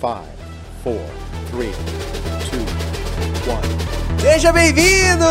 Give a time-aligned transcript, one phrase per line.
[0.00, 0.24] 5,
[0.82, 1.00] 4,
[1.50, 1.76] 3,
[2.46, 2.62] 2,
[4.14, 4.20] 1.
[4.20, 5.24] Seja bem-vindo,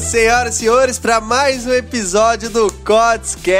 [0.00, 3.52] senhoras e senhores, para mais um episódio do Cotscast.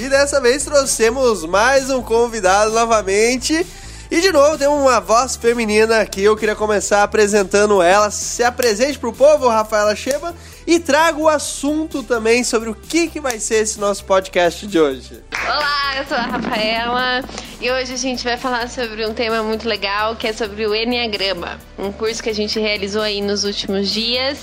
[0.00, 3.66] E dessa vez trouxemos mais um convidado novamente.
[4.10, 6.22] E de novo tem uma voz feminina aqui.
[6.22, 8.10] Eu queria começar apresentando ela.
[8.10, 10.34] Se apresente pro povo, Rafaela Sheba,
[10.66, 14.78] e traga o assunto também sobre o que, que vai ser esse nosso podcast de
[14.80, 15.22] hoje.
[15.44, 17.22] Olá, eu sou a Rafaela
[17.60, 20.74] e hoje a gente vai falar sobre um tema muito legal que é sobre o
[20.74, 24.38] Enneagrama, um curso que a gente realizou aí nos últimos dias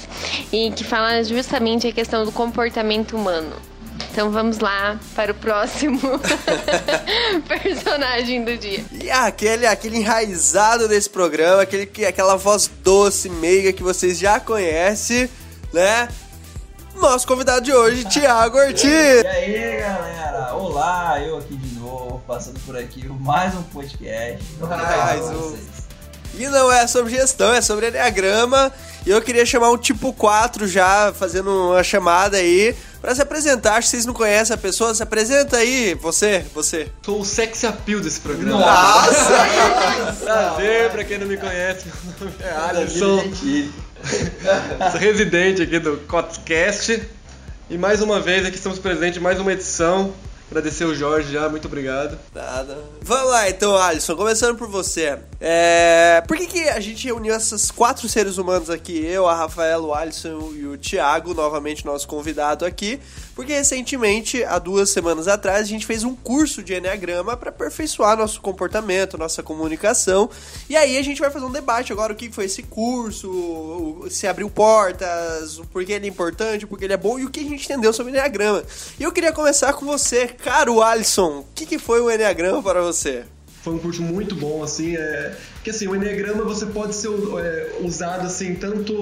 [0.52, 3.56] e que fala justamente a questão do comportamento humano.
[4.12, 6.00] Então vamos lá para o próximo
[7.48, 8.84] personagem do dia.
[9.02, 14.40] E aquele, aquele enraizado desse programa, aquele, que- aquela voz doce, meiga que vocês já
[14.40, 15.30] conhecem,
[15.74, 16.10] né?
[16.96, 18.84] Nosso convidado de hoje, Thiago Ortiz.
[18.86, 20.54] E aí, galera?
[20.54, 24.44] Olá, eu aqui de novo, passando por aqui mais um podcast.
[24.60, 25.56] Mais um.
[26.36, 28.72] E não é sobre gestão, é sobre Enneagrama.
[29.06, 33.76] E eu queria chamar um tipo 4 já, fazendo uma chamada aí, pra se apresentar.
[33.76, 36.90] Acho que vocês não conhecem a pessoa, se apresenta aí, você, você.
[37.04, 38.60] Sou o sex appeal desse programa.
[38.60, 40.24] Nossa!
[40.24, 43.24] Prazer, pra quem não me conhece, meu nome é Alisson.
[45.00, 47.02] Residente aqui do Cotscast.
[47.70, 50.14] E mais uma vez aqui estamos presentes em mais uma edição.
[50.50, 52.20] Agradecer o Jorge já, muito obrigado.
[52.36, 52.78] Nada.
[53.02, 55.18] Vamos lá então, Alisson, começando por você.
[55.44, 56.22] É...
[56.28, 59.04] Por que, que a gente reuniu esses quatro seres humanos aqui?
[59.04, 63.00] Eu, a Rafaela, o Alisson e o Thiago, novamente nosso convidado aqui.
[63.34, 68.16] Porque recentemente, há duas semanas atrás, a gente fez um curso de Enneagrama para aperfeiçoar
[68.16, 70.30] nosso comportamento, nossa comunicação.
[70.70, 74.28] E aí a gente vai fazer um debate agora o que foi esse curso, se
[74.28, 77.40] abriu portas, o porquê ele é importante, o porquê ele é bom e o que
[77.40, 78.64] a gente entendeu sobre Enneagrama.
[79.00, 81.40] E eu queria começar com você, caro Alisson.
[81.40, 83.26] O que, que foi o Enneagrama para você?
[83.64, 85.36] Foi um curso muito bom, assim, é...
[85.56, 88.94] Porque assim, o Enneagrama você pode ser é, usado, assim, tanto...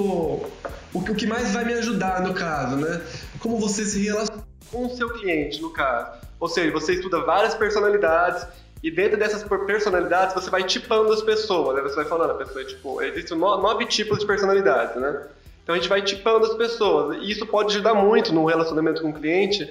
[0.93, 3.01] O que, o que mais vai me ajudar, no caso, né?
[3.39, 6.19] Como você se relaciona com o seu cliente, no caso.
[6.39, 8.45] Ou seja, você estuda várias personalidades
[8.81, 11.81] e dentro dessas per- personalidades você vai tipando as pessoas, né?
[11.81, 15.21] Você vai falando, a pessoa, tipo, existem no- nove tipos de personalidades, né?
[15.63, 17.17] Então a gente vai tipando as pessoas.
[17.21, 19.69] E isso pode ajudar muito no relacionamento com o cliente,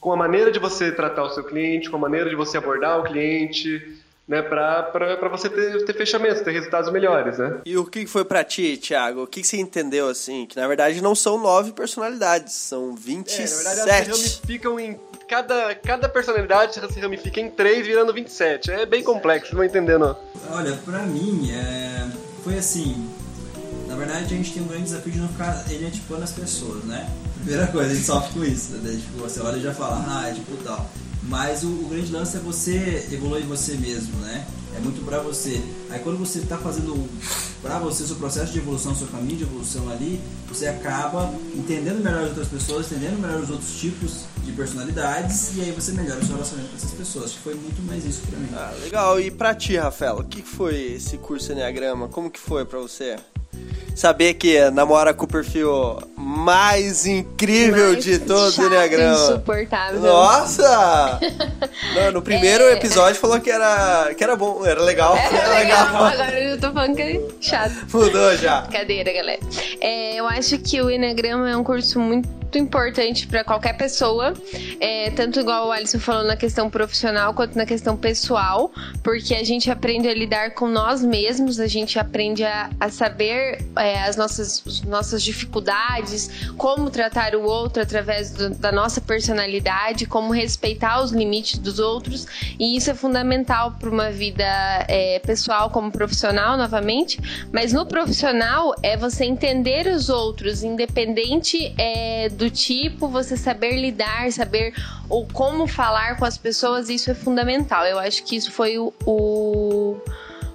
[0.00, 3.00] com a maneira de você tratar o seu cliente, com a maneira de você abordar
[3.00, 3.98] o cliente,
[4.28, 7.60] né, para você ter, ter fechamentos, ter resultados melhores, né?
[7.64, 9.22] E o que foi pra ti, Thiago?
[9.22, 10.46] O que, que você entendeu assim?
[10.46, 13.54] Que na verdade não são nove personalidades, são É, na 27.
[13.64, 14.98] verdade elas se ramificam em
[15.28, 18.70] cada cada personalidade se ramifica em três, virando 27.
[18.70, 20.16] É bem complexo, não entendendo.
[20.50, 22.06] olha, pra mim, é,
[22.42, 23.08] foi assim.
[23.86, 27.08] Na verdade, a gente tem um grande desafio de não ficar identificando as pessoas, né?
[27.38, 28.72] Primeira coisa, a gente sofre com isso.
[28.78, 29.00] Né?
[29.00, 30.90] Tipo, você olha e já fala, ah, é tipo tal.
[31.28, 34.46] Mas o, o grande lance é você evoluir você mesmo, né?
[34.76, 35.60] É muito pra você.
[35.90, 37.08] Aí quando você tá fazendo
[37.62, 42.22] pra você seu processo de evolução, seu caminho de evolução ali, você acaba entendendo melhor
[42.22, 46.24] as outras pessoas, entendendo melhor os outros tipos de personalidades e aí você melhora o
[46.24, 47.24] seu relacionamento com essas pessoas.
[47.26, 48.48] Acho que foi muito mais isso pra mim.
[48.52, 49.20] Ah, legal.
[49.20, 52.08] E pra ti, Rafael, o que foi esse curso Enneagrama?
[52.08, 53.16] Como que foi pra você?
[53.94, 55.98] Saber que namora com o perfil
[56.36, 59.14] mais incrível Mais de todos o chato, Enneagrama.
[59.14, 60.00] Insuportável.
[60.00, 61.20] Nossa!
[61.94, 62.72] Não, no primeiro É.
[62.74, 65.16] episódio falou que era, que era bom, era legal.
[65.16, 65.84] É Era legal.
[65.86, 66.04] legal.
[66.04, 67.74] Agora eu tô falando que é chato.
[67.92, 68.60] Mudou já.
[68.62, 69.40] Brincadeira, galera.
[69.80, 74.34] É, eu acho que o Enneagrama é um curso muito importante para qualquer pessoa,
[74.80, 78.70] é, tanto igual o Alisson falou na questão profissional quanto na questão pessoal,
[79.02, 83.64] porque a gente aprende a lidar com nós mesmos, a gente aprende a, a saber
[83.76, 90.06] é, as nossas, as nossas dificuldades, como tratar o outro através do- da nossa personalidade,
[90.06, 92.26] como respeitar os limites dos outros,
[92.58, 94.44] e isso é fundamental para uma vida
[94.88, 97.18] é, pessoal como profissional, novamente.
[97.52, 104.30] Mas no profissional é você entender os outros, independente é, do tipo, você saber lidar,
[104.32, 104.74] saber
[105.08, 107.84] ou como falar com as pessoas, isso é fundamental.
[107.84, 109.96] Eu acho que isso foi o, o,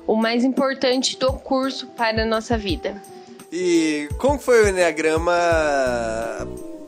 [0.07, 3.01] o mais importante do curso para a nossa vida.
[3.51, 5.33] E como foi o Enneagrama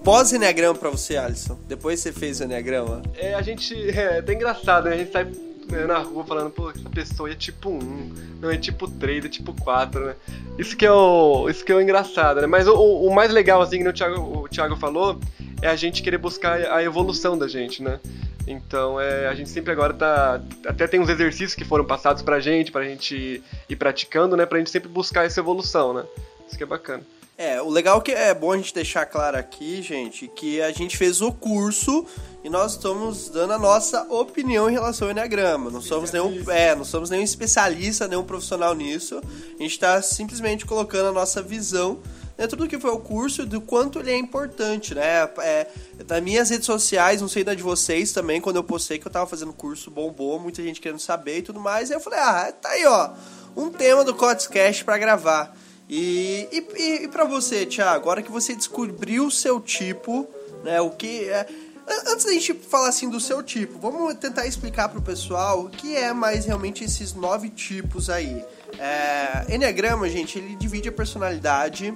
[0.03, 1.57] pós-Enneagrama pra você, Alisson?
[1.67, 3.01] Depois você fez o Enneagrama?
[3.17, 3.73] É, a gente.
[3.93, 4.95] É até engraçado, né?
[4.95, 5.27] A gente sai
[5.67, 9.29] né, na rua falando, pô, essa pessoa é tipo 1, não é tipo 3, é
[9.29, 10.15] tipo 4, né?
[10.57, 12.47] Isso que é o, isso que é o engraçado, né?
[12.47, 15.19] Mas o, o mais legal, assim, que o Thiago, o Thiago falou,
[15.61, 17.99] é a gente querer buscar a evolução da gente, né?
[18.45, 20.41] Então, é, a gente sempre agora tá.
[20.67, 24.45] Até tem uns exercícios que foram passados pra gente, pra gente ir praticando, né?
[24.45, 26.03] Pra gente sempre buscar essa evolução, né?
[26.47, 27.03] Isso que é bacana.
[27.37, 30.95] É, o legal que é bom a gente deixar claro aqui, gente, que a gente
[30.95, 32.05] fez o curso
[32.43, 35.71] e nós estamos dando a nossa opinião em relação ao Enneagrama.
[35.71, 39.21] Não somos nenhum, é, não somos nenhum especialista, nenhum profissional nisso.
[39.57, 41.99] A gente está simplesmente colocando a nossa visão
[42.37, 45.29] dentro do que foi o curso e do quanto ele é importante, né?
[45.39, 45.67] É,
[46.05, 49.11] das minhas redes sociais, não sei da de vocês também, quando eu postei que eu
[49.11, 51.91] tava fazendo curso, bombou, muita gente querendo saber e tudo mais.
[51.91, 53.11] Aí eu falei, ah, tá aí, ó,
[53.55, 55.55] um tema do Cotscast para gravar.
[55.89, 60.27] E, e, e para você, Thiago, agora que você descobriu o seu tipo,
[60.63, 61.45] né, o que é
[61.87, 65.95] Antes da gente falar assim do seu tipo, vamos tentar explicar pro pessoal o que
[65.95, 68.43] é mais realmente esses nove tipos aí.
[68.79, 71.93] É, Enneagrama, gente, ele divide a personalidade.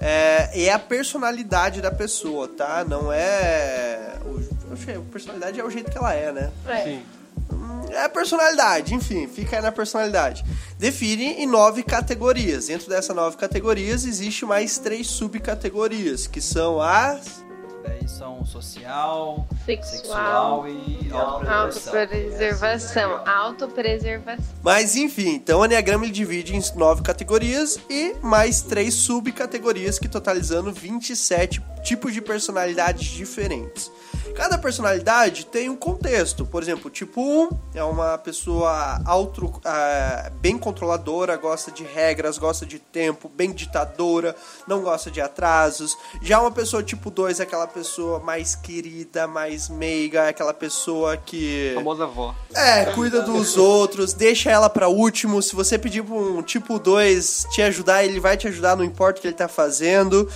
[0.00, 2.84] É, é a personalidade da pessoa, tá?
[2.84, 4.18] Não é.
[4.24, 4.38] O,
[4.70, 6.52] a personalidade é o jeito que ela é, né?
[6.66, 6.84] É.
[6.84, 7.02] Sim.
[7.90, 10.44] É a personalidade, enfim, fica aí na personalidade.
[10.78, 12.66] Define em nove categorias.
[12.66, 17.45] Dentro dessas nove categorias, existe mais três subcategorias, que são as
[18.06, 23.22] São social, sexual, sexual e autopreservação.
[23.26, 24.44] Autopreservação.
[24.62, 30.08] Mas enfim, então o Enneagrama ele divide em nove categorias e mais três subcategorias que
[30.08, 33.90] totalizando 27 tipos de personalidades diferentes.
[34.34, 36.44] Cada personalidade tem um contexto.
[36.44, 42.66] Por exemplo, tipo 1 é uma pessoa auto, uh, bem controladora, gosta de regras, gosta
[42.66, 44.34] de tempo, bem ditadora,
[44.66, 45.96] não gosta de atrasos.
[46.22, 51.16] Já uma pessoa tipo 2 é aquela pessoa mais querida, mais meiga, é aquela pessoa
[51.16, 51.72] que.
[51.74, 52.34] Famosa avó.
[52.54, 55.42] É, cuida dos outros, deixa ela para último.
[55.42, 59.18] Se você pedir pra um tipo 2 te ajudar, ele vai te ajudar, não importa
[59.18, 60.28] o que ele tá fazendo.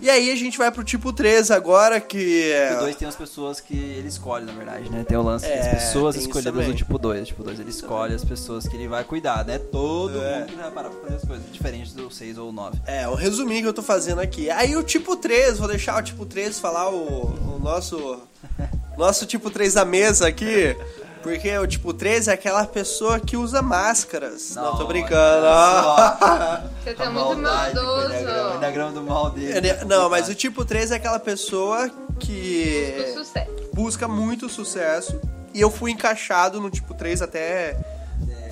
[0.00, 2.76] E aí a gente vai pro tipo 3 agora, que é...
[2.76, 5.04] O 2 tem as pessoas que ele escolhe, na verdade, né?
[5.04, 7.22] Tem o lance é, das pessoas escolhidas do tipo 2.
[7.22, 9.58] O tipo 2 ele escolhe as pessoas que ele vai cuidar, né?
[9.58, 10.40] Todo é.
[10.40, 12.78] mundo vai parar pra fazer as coisas, diferentes do 6 ou 9.
[12.86, 14.48] É, o resuminho que eu tô fazendo aqui.
[14.50, 18.20] Aí o tipo 3, vou deixar o tipo 3 falar o, o nosso...
[18.96, 20.76] nosso tipo 3 da mesa aqui.
[21.22, 24.54] Porque o tipo 13 é aquela pessoa que usa máscaras.
[24.54, 25.46] Não, não tô brincando.
[26.82, 28.14] Você tá muito maldoso.
[28.52, 29.72] O enagrama do mal dele.
[29.86, 32.94] Não, mas o tipo 13 é aquela pessoa que.
[32.96, 33.70] Busca sucesso.
[33.72, 35.20] Busca muito sucesso.
[35.52, 37.76] E eu fui encaixado no tipo 3 até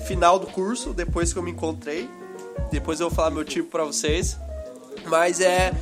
[0.05, 2.09] final do curso, depois que eu me encontrei.
[2.71, 4.37] Depois eu vou falar meu tipo pra vocês.
[5.05, 5.73] Mas é.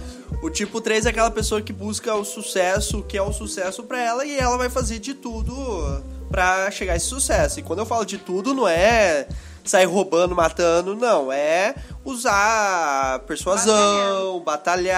[0.41, 4.01] O tipo 3 é aquela pessoa que busca o sucesso, que é o sucesso para
[4.01, 7.59] ela, e ela vai fazer de tudo para chegar a esse sucesso.
[7.59, 9.27] E quando eu falo de tudo, não é
[9.63, 11.31] sair roubando, matando, não.
[11.31, 14.93] É usar persuasão, batalhar.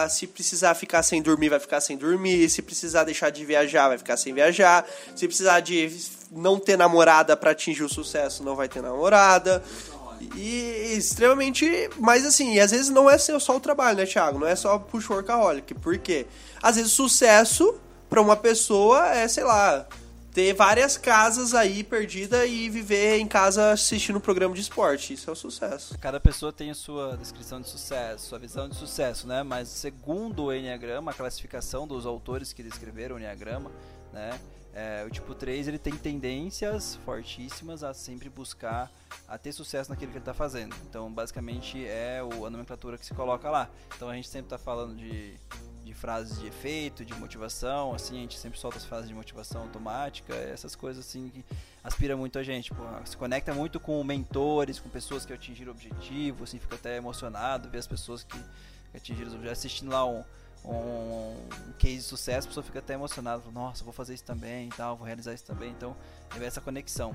[0.00, 0.10] batalhar.
[0.10, 2.48] Se precisar ficar sem dormir, vai ficar sem dormir.
[2.48, 4.86] Se precisar deixar de viajar, vai ficar sem viajar.
[5.14, 5.90] Se precisar de
[6.30, 9.62] não ter namorada para atingir o sucesso, não vai ter namorada.
[10.36, 11.90] E extremamente.
[11.98, 14.38] Mas assim, às vezes não é só o trabalho, né, Thiago?
[14.38, 15.74] Não é só push workaholic.
[15.74, 16.26] Por quê?
[16.62, 17.74] Às vezes sucesso
[18.08, 19.86] para uma pessoa é, sei lá,
[20.32, 25.12] ter várias casas aí perdida e viver em casa assistindo um programa de esporte.
[25.12, 25.98] Isso é um sucesso.
[25.98, 29.42] Cada pessoa tem a sua descrição de sucesso, sua visão de sucesso, né?
[29.42, 33.70] Mas segundo o Enneagrama, a classificação dos autores que descreveram o Enneagrama,
[34.12, 34.38] né?
[34.74, 38.90] É, o tipo 3 ele tem tendências fortíssimas a sempre buscar
[39.28, 40.74] a ter sucesso naquilo que ele está fazendo.
[40.88, 43.68] Então, basicamente, é o, a nomenclatura que se coloca lá.
[43.94, 45.36] Então, a gente sempre está falando de
[45.84, 49.62] de frases de efeito, de motivação, assim, a gente sempre solta as frases de motivação
[49.62, 51.44] automática, essas coisas assim que
[51.82, 55.74] aspira muito a gente, pô, se conecta muito com mentores, com pessoas que atingiram o
[55.74, 58.38] objetivo, assim, fica até emocionado ver as pessoas que
[58.94, 60.24] atingiram os objetivos, assistindo lá um,
[60.64, 64.70] um, case de sucesso, a pessoa fica até emocionada, nossa, vou fazer isso também e
[64.70, 65.96] tal, vou realizar isso também, então
[66.40, 67.14] essa conexão.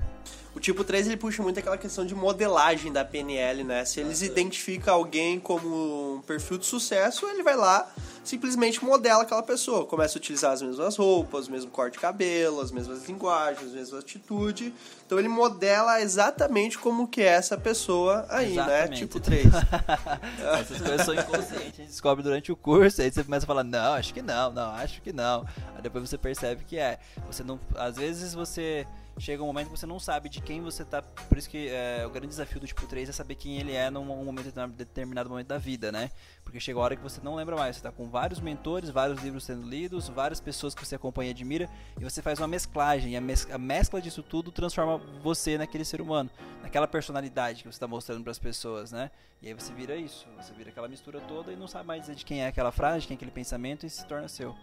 [0.54, 3.84] O tipo 3 ele puxa muito aquela questão de modelagem da PNL, né?
[3.84, 7.88] Se eles identificam alguém como um perfil de sucesso, ele vai lá
[8.24, 9.86] simplesmente modela aquela pessoa.
[9.86, 13.72] Começa a utilizar as mesmas roupas, o mesmo corte de cabelo, as mesmas linguagens, as
[13.72, 14.72] mesmas atitudes.
[15.06, 18.62] Então ele modela exatamente como que é essa pessoa aí, né?
[18.62, 18.90] exatamente.
[18.90, 18.96] né?
[18.96, 19.46] Tipo 3.
[20.60, 23.64] Essas coisas são inconscientes, a gente descobre durante o curso, aí você começa a falar,
[23.64, 25.46] não, acho que não, não, acho que não.
[25.74, 26.98] Aí depois você percebe que é.
[27.26, 27.58] Você não.
[27.76, 28.86] Às vezes você
[29.18, 31.02] chega um momento que você não sabe de quem você tá.
[31.02, 33.90] Por isso que é, o grande desafio do tipo 3 é saber quem ele é
[33.90, 36.10] num momento determinado momento da vida, né?
[36.44, 37.76] Porque chega a hora que você não lembra mais.
[37.76, 41.32] Você tá com vários mentores, vários livros sendo lidos, várias pessoas que você acompanha e
[41.32, 41.68] admira,
[42.00, 43.12] e você faz uma mesclagem.
[43.12, 46.30] E a, mes a mescla disso tudo transforma você naquele ser humano,
[46.62, 49.10] naquela personalidade que você está mostrando para as pessoas, né?
[49.42, 52.24] E aí você vira isso, você vira aquela mistura toda e não sabe mais de
[52.24, 54.54] quem é aquela frase, de quem é aquele pensamento e se torna seu.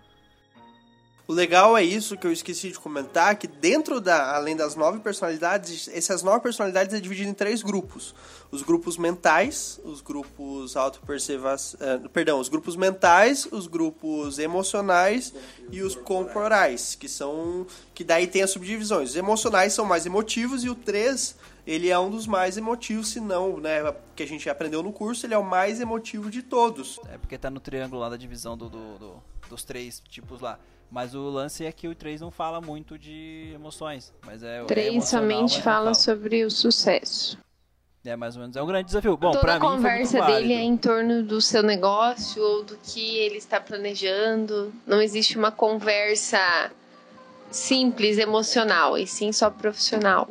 [1.27, 4.99] O legal é isso que eu esqueci de comentar, que dentro da, além das nove
[4.99, 8.13] personalidades, essas nove personalidades é dividido em três grupos.
[8.51, 15.33] Os grupos mentais, os grupos autopercevas, uh, perdão, os grupos mentais, os grupos emocionais
[15.71, 17.65] e os corporais, que são
[17.95, 19.09] que daí tem as subdivisões.
[19.09, 23.19] Os emocionais são mais emotivos e o três ele é um dos mais emotivos, se
[23.19, 26.99] não, né, que a gente aprendeu no curso, ele é o mais emotivo de todos.
[27.11, 30.59] É porque tá no triângulo lá da divisão do, do, do dos três tipos lá.
[30.95, 34.13] Mas o lance é que o 3 não fala muito de emoções.
[34.25, 37.37] Mas é, 3 é somente fala, sobre o sucesso.
[38.05, 39.17] É mais ou menos, é um grande desafio.
[39.17, 43.35] Bom, Toda a conversa dele é em torno do seu negócio ou do que ele
[43.35, 44.73] está planejando.
[44.87, 46.71] Não existe uma conversa
[47.51, 50.29] simples, emocional, e sim só profissional.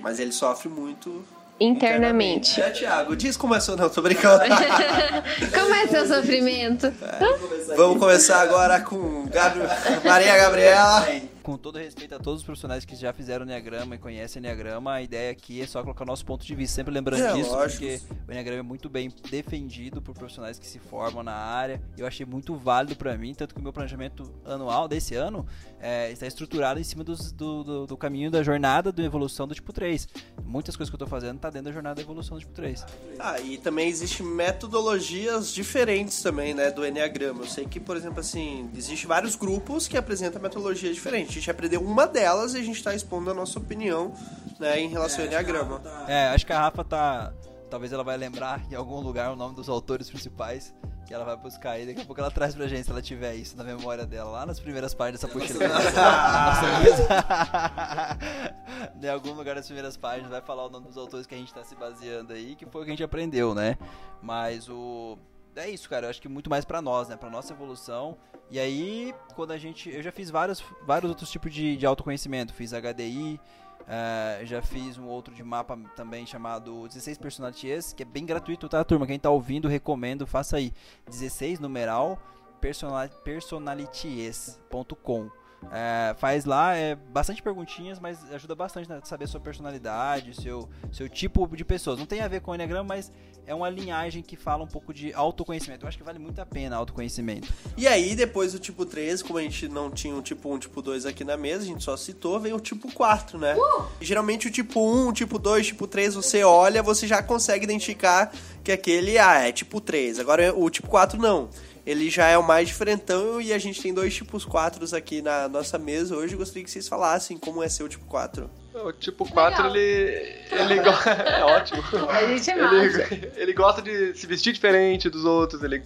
[0.00, 1.24] Mas ele sofre muito
[1.60, 2.60] internamente.
[2.60, 3.76] É, Thiago, diz como é seu...
[3.76, 4.44] Não, tô brincando.
[5.54, 6.86] como é seu sofrimento?
[6.86, 7.74] É.
[7.76, 9.62] Vamos começar agora com Gabri...
[10.04, 11.06] Maria Gabriela
[11.46, 14.44] com todo respeito a todos os profissionais que já fizeram o Enneagrama e conhecem o
[14.44, 17.34] Enneagrama, a ideia aqui é só colocar o nosso ponto de vista, sempre lembrando é,
[17.34, 17.84] disso, lógico.
[17.84, 21.80] porque o Enneagrama é muito bem defendido por profissionais que se formam na área.
[21.96, 25.46] Eu achei muito válido para mim, tanto que o meu planejamento anual desse ano
[25.78, 29.54] é, está estruturado em cima dos, do, do, do, caminho da jornada da evolução do
[29.54, 30.08] tipo 3.
[30.44, 32.84] Muitas coisas que eu estou fazendo tá dentro da jornada da evolução do tipo 3.
[33.20, 37.42] Ah, e também existem metodologias diferentes também, né, do Enneagrama.
[37.42, 41.80] Eu sei que, por exemplo, assim, existe vários grupos que apresentam metodologias diferentes gente aprendeu
[41.80, 44.12] uma delas e a gente está expondo a nossa opinião
[44.58, 45.80] né, em relação é, ao Enneagrama.
[45.80, 46.04] Tá...
[46.08, 47.32] É, acho que a Rafa tá.
[47.70, 50.72] Talvez ela vai lembrar em algum lugar o nome dos autores principais
[51.06, 51.86] que ela vai buscar aí.
[51.86, 54.46] Daqui a pouco ela traz pra gente se ela tiver isso na memória dela, lá
[54.46, 55.64] nas primeiras páginas dessa pochila.
[59.00, 61.54] em algum lugar das primeiras páginas vai falar o nome dos autores que a gente
[61.54, 63.78] tá se baseando aí, que foi o que a gente aprendeu, né?
[64.20, 65.16] Mas o
[65.56, 66.06] é isso, cara.
[66.06, 67.16] Eu acho que muito mais para nós, né?
[67.16, 68.16] Pra nossa evolução.
[68.50, 69.90] E aí, quando a gente.
[69.90, 72.54] Eu já fiz vários, vários outros tipos de, de autoconhecimento.
[72.54, 73.40] Fiz HDI,
[73.80, 78.24] uh, eh, já fiz um outro de mapa também chamado 16 Personalities, que é bem
[78.24, 79.06] gratuito, tá, turma?
[79.06, 80.72] Quem tá ouvindo, recomendo, faça aí.
[81.08, 82.18] 16 numeral
[82.60, 85.30] personalities.com.
[85.70, 91.08] É, faz lá é bastante perguntinhas, mas ajuda bastante a saber sua personalidade, seu, seu
[91.08, 91.98] tipo de pessoas.
[91.98, 93.12] Não tem a ver com o Enneagrama, mas
[93.46, 95.84] é uma linhagem que fala um pouco de autoconhecimento.
[95.84, 97.48] Eu acho que vale muito a pena autoconhecimento.
[97.76, 100.82] E aí, depois do tipo 3, como a gente não tinha o tipo 1 tipo
[100.82, 103.54] 2 aqui na mesa, a gente só citou, vem o tipo 4, né?
[103.56, 103.84] Uh!
[104.00, 108.32] Geralmente o tipo 1, o tipo 2, tipo 3, você olha, você já consegue identificar
[108.64, 110.18] que aquele ah, é tipo 3.
[110.18, 111.48] Agora o tipo 4 não
[111.86, 115.48] ele já é o mais diferentão e a gente tem dois tipos 4 aqui na
[115.48, 116.34] nossa mesa hoje.
[116.34, 118.50] Gostaria que vocês falassem como é ser o tipo 4.
[118.74, 120.34] O tipo 4, ele.
[120.50, 120.90] ele go...
[121.08, 121.82] é ótimo.
[122.10, 125.82] A gente é ele, ele gosta de se vestir diferente dos outros, ele,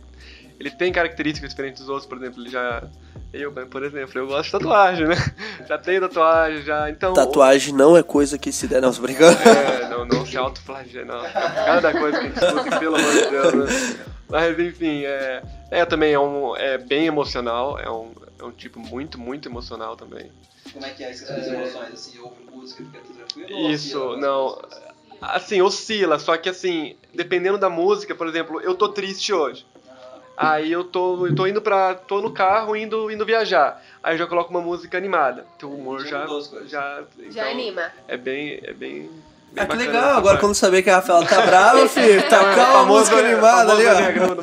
[0.58, 2.82] ele tem características diferentes dos outros, por exemplo, ele já.
[3.32, 5.14] Eu, por exemplo, eu gosto de tatuagem, né?
[5.68, 6.90] Já tenho tatuagem, já.
[6.90, 7.14] Então.
[7.14, 9.38] Tatuagem não é coisa que se der, não, se brincando.
[9.48, 11.32] É, não, não se autoflagela, não.
[11.32, 14.06] Cada coisa que a gente escuta, pelo amor de Deus, né?
[14.28, 15.42] Mas enfim, é.
[15.70, 19.96] É, também é, um, é bem emocional, é um, é um tipo muito, muito emocional
[19.96, 20.30] também.
[20.72, 21.54] Como é que é essas é...
[21.54, 21.94] emoções?
[21.94, 23.70] Assim, ouve música, fica tranquilo?
[23.70, 24.60] Isso, não.
[25.20, 29.66] Assim, oscila, só que assim, dependendo da música, por exemplo, eu tô triste hoje.
[30.42, 31.94] Aí eu tô, eu tô indo pra.
[31.94, 33.84] tô no carro indo, indo viajar.
[34.02, 35.44] Aí eu já coloco uma música animada.
[35.58, 36.26] Teu humor já.
[36.26, 37.92] Já, já, então, já anima.
[38.08, 38.58] É bem.
[38.62, 39.10] É bem
[39.54, 40.16] ah, que legal.
[40.16, 43.84] Agora quando saber que a Rafaela tá brava, filho, tá com a música animada ali,
[43.84, 44.34] ó.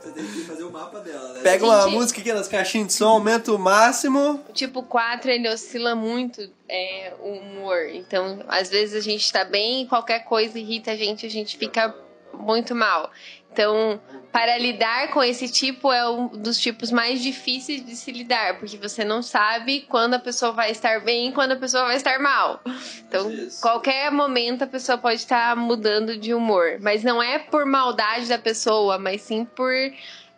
[0.00, 1.40] Você tem que fazer o mapa dela, né?
[1.42, 4.42] Pega uma Gente, música aqui nas caixinhas de som, aumenta o máximo.
[4.48, 7.88] O tipo 4, ele oscila muito é, o humor.
[7.92, 11.58] Então, às vezes a gente tá bem e qualquer coisa irrita a gente, a gente
[11.58, 11.94] fica
[12.32, 13.10] muito mal.
[13.52, 14.00] Então,
[14.32, 18.76] para lidar com esse tipo é um dos tipos mais difíceis de se lidar, porque
[18.76, 22.18] você não sabe quando a pessoa vai estar bem e quando a pessoa vai estar
[22.20, 22.60] mal.
[23.08, 23.60] Então, Isso.
[23.60, 28.38] qualquer momento a pessoa pode estar mudando de humor, mas não é por maldade da
[28.38, 29.72] pessoa, mas sim por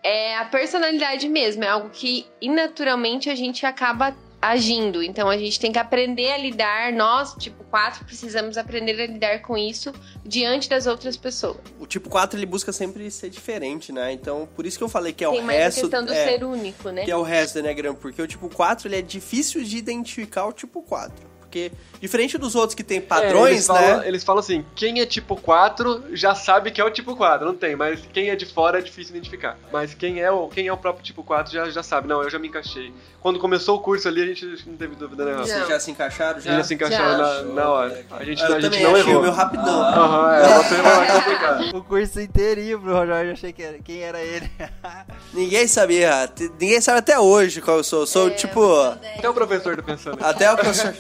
[0.03, 1.63] é, a personalidade mesmo.
[1.63, 5.03] É algo que inaturalmente a gente acaba agindo.
[5.03, 9.43] Então a gente tem que aprender a lidar, nós, tipo 4, precisamos aprender a lidar
[9.43, 9.93] com isso
[10.25, 11.59] diante das outras pessoas.
[11.79, 14.13] O tipo 4 ele busca sempre ser diferente, né?
[14.13, 15.79] Então por isso que eu falei que é tem o mais resto.
[15.79, 17.05] a questão do é, ser único, né?
[17.05, 20.47] Que é o resto do Enneagram, porque o tipo 4 ele é difícil de identificar
[20.47, 24.09] o tipo 4 Porque, diferente dos outros que tem É, padrões, eles, falam, né?
[24.09, 27.55] eles falam assim, quem é tipo 4 já sabe que é o tipo 4, não
[27.55, 29.59] tem, mas quem é de fora é difícil identificar.
[29.71, 32.31] Mas quem é o, quem é o próprio tipo 4 já, já sabe, não, eu
[32.31, 32.91] já me encaixei.
[33.21, 35.33] Quando começou o curso ali, a gente não teve dúvida, né?
[35.35, 35.45] Não.
[35.45, 36.41] Vocês já se encaixaram?
[36.41, 36.51] Já?
[36.53, 37.43] Já, já se encaixaram Já.
[37.43, 38.05] na, na hora.
[38.13, 39.21] A gente, Eu a gente também não achei errou.
[39.21, 39.83] o meu rapidão.
[39.83, 41.77] Aham, é, você vai complicado.
[41.77, 44.51] O curso inteirinho pro Rogério, eu achei que era, quem era ele.
[45.35, 46.29] Ninguém sabia.
[46.59, 48.01] Ninguém sabe até hoje qual eu sou.
[48.01, 48.81] Eu sou, tipo,
[49.19, 50.19] Até o professor tá pensando.
[50.25, 50.95] até o professor...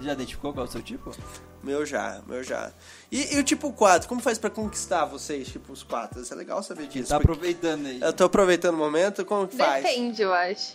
[0.00, 1.14] Já identificou qual é o seu tipo?
[1.62, 2.72] Meu já, meu já.
[3.10, 6.20] E, e o tipo 4, como faz pra conquistar vocês, tipo os 4?
[6.22, 7.08] Isso é legal saber disso.
[7.08, 8.00] Tá aproveitando aí.
[8.00, 9.84] Eu tô aproveitando o momento, como que faz?
[9.84, 10.74] Depende, eu acho.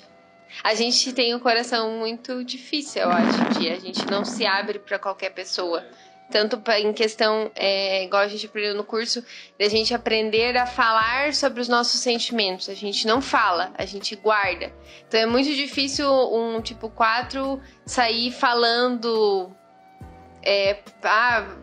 [0.64, 4.78] A gente tem um coração muito difícil, eu acho, de a gente não se abre
[4.78, 5.84] pra qualquer pessoa.
[6.32, 9.24] Tanto em questão, é, igual a gente aprendeu no curso,
[9.58, 12.70] de a gente aprender a falar sobre os nossos sentimentos.
[12.70, 14.74] A gente não fala, a gente guarda.
[15.08, 19.52] Então é muito difícil um tipo 4 sair falando.
[20.42, 21.56] É, ah,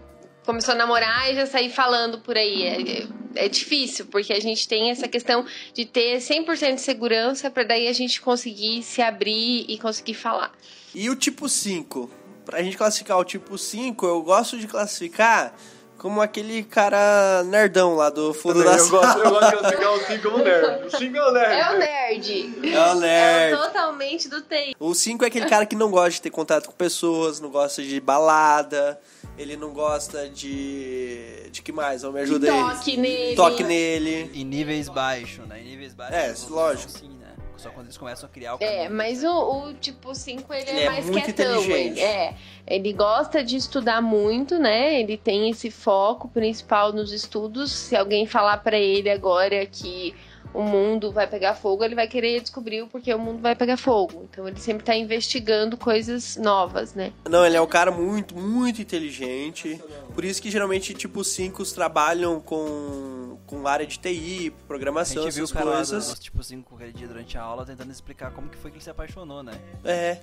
[0.44, 2.62] começou a namorar e já sair falando por aí.
[2.62, 7.62] É, é difícil, porque a gente tem essa questão de ter 100% de segurança para
[7.62, 10.52] daí a gente conseguir se abrir e conseguir falar.
[10.94, 12.10] E o tipo 5?
[12.44, 15.54] Pra gente classificar o tipo 5, eu gosto de classificar
[16.00, 19.98] como aquele cara nerdão lá do fundo da eu, gosto, eu gosto de classificar o
[20.00, 20.86] 5 como nerd.
[20.86, 21.52] O 5 é o nerd.
[21.52, 22.74] É o nerd.
[22.74, 23.52] É o nerd.
[23.52, 24.74] É o totalmente do TI.
[24.80, 27.82] O 5 é aquele cara que não gosta de ter contato com pessoas, não gosta
[27.82, 28.98] de balada,
[29.36, 31.50] ele não gosta de.
[31.50, 32.00] De que mais?
[32.00, 32.74] Vamos me ajuda aí.
[32.74, 33.36] Toque nele.
[33.36, 34.30] Toque nele.
[34.32, 35.60] Em níveis baixos, né?
[35.60, 36.46] Em níveis baixos.
[36.46, 37.19] É, lógico.
[37.60, 38.90] Só quando eles começam a criar o É, caminho.
[38.96, 39.28] mas o,
[39.68, 41.60] o tipo 5 ele, Ele é, é mais muito quietão.
[41.62, 41.98] inteligente.
[41.98, 42.34] Ele, é,
[42.66, 44.98] ele gosta de estudar muito, né?
[45.00, 47.70] Ele tem esse foco principal nos estudos.
[47.70, 50.14] Se alguém falar pra ele agora que
[50.52, 53.76] o mundo vai pegar fogo, ele vai querer descobrir o porquê o mundo vai pegar
[53.76, 54.26] fogo.
[54.30, 57.12] Então ele sempre tá investigando coisas novas, né?
[57.28, 59.80] Não, ele é um cara muito, muito inteligente.
[60.14, 65.22] Por isso que geralmente, tipo, os 5 trabalham com, com área de TI, A programação,
[65.22, 66.08] gente viu o essas cara lá coisas.
[66.08, 68.84] dos tipo 5 aquele dia durante a aula tentando explicar como que foi que ele
[68.84, 69.52] se apaixonou, né?
[69.84, 70.18] É.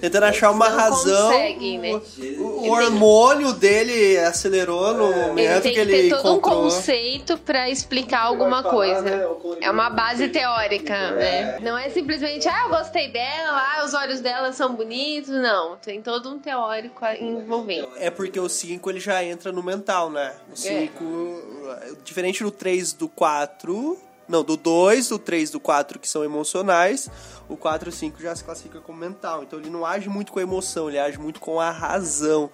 [0.00, 1.30] Tentando achar uma Não razão.
[1.32, 2.00] conseguem, né?
[2.38, 6.36] O, o hormônio dele acelerou no Ele momento tem que que ele ter todo um
[6.38, 6.62] encontrou.
[6.64, 9.28] conceito pra explicar alguma coisa.
[9.66, 11.58] É uma base teórica, né?
[11.58, 15.28] Não é simplesmente, ah, eu gostei dela, ah, os olhos dela são bonitos.
[15.28, 17.88] Não, tem todo um teórico envolvendo.
[17.96, 20.36] É porque o 5 ele já entra no mental, né?
[20.52, 26.08] O 5, diferente do 3 do 4, não, do 2, do 3 do 4 que
[26.08, 27.10] são emocionais,
[27.48, 29.42] o 4 e o 5 já se classifica como mental.
[29.42, 32.48] Então ele não age muito com a emoção, ele age muito com a razão.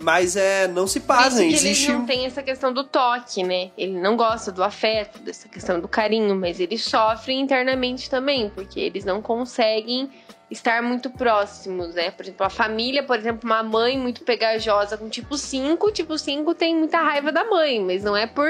[0.00, 1.00] Mas é, não se
[1.48, 3.70] que existe ele não tem essa questão do toque, né?
[3.76, 8.78] Ele não gosta do afeto, dessa questão do carinho, mas eles sofrem internamente também, porque
[8.80, 10.10] eles não conseguem
[10.50, 12.10] estar muito próximos, né?
[12.10, 16.54] Por exemplo, a família, por exemplo, uma mãe muito pegajosa com tipo 5, tipo 5
[16.54, 18.48] tem muita raiva da mãe, mas não é por,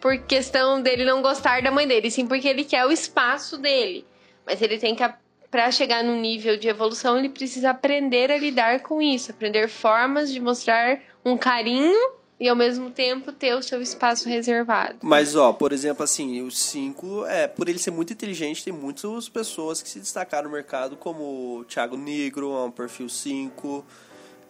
[0.00, 4.04] por questão dele não gostar da mãe dele, sim porque ele quer o espaço dele.
[4.44, 5.04] Mas ele tem que
[5.50, 10.32] para chegar num nível de evolução, ele precisa aprender a lidar com isso, aprender formas
[10.32, 14.98] de mostrar um carinho e ao mesmo tempo ter o seu espaço reservado.
[15.02, 19.28] Mas, ó, por exemplo, assim, o 5, é, por ele ser muito inteligente, tem muitas
[19.28, 23.84] pessoas que se destacaram no mercado, como o Thiago Negro, é um perfil 5.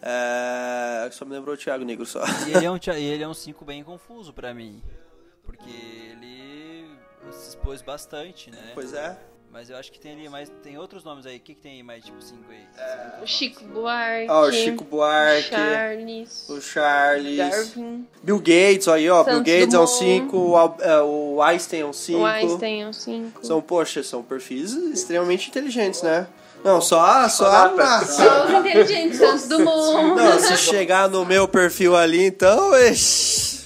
[0.02, 2.22] É, só me lembrou o Thiago Negro só.
[2.46, 4.80] E ele é um, e ele é um 5 bem confuso pra mim.
[5.42, 6.86] Porque ele
[7.32, 8.70] se expôs bastante, né?
[8.72, 9.18] Pois é.
[9.52, 10.48] Mas eu acho que tem ali mais.
[10.62, 11.36] Tem outros nomes aí.
[11.38, 13.22] O que, que tem aí mais tipo 5 aí?
[13.22, 19.24] O Chico Buarque, Ó, o Chico Buarque, Charles, o Charles, Darwin, Bill Gates, aí, ó,
[19.24, 19.98] Bill Santos Gates é um Dumont.
[19.98, 22.18] 5, o, Al- é, o Einstein é um 5.
[22.20, 23.46] o Einstein é um 5.
[23.46, 26.28] São, poxa, são perfis extremamente inteligentes, né?
[26.62, 30.14] Não, só, só, ah, Só os inteligentes, Santos Dumont.
[30.14, 32.72] Não, se chegar no meu perfil ali, então.
[32.78, 33.59] ixi.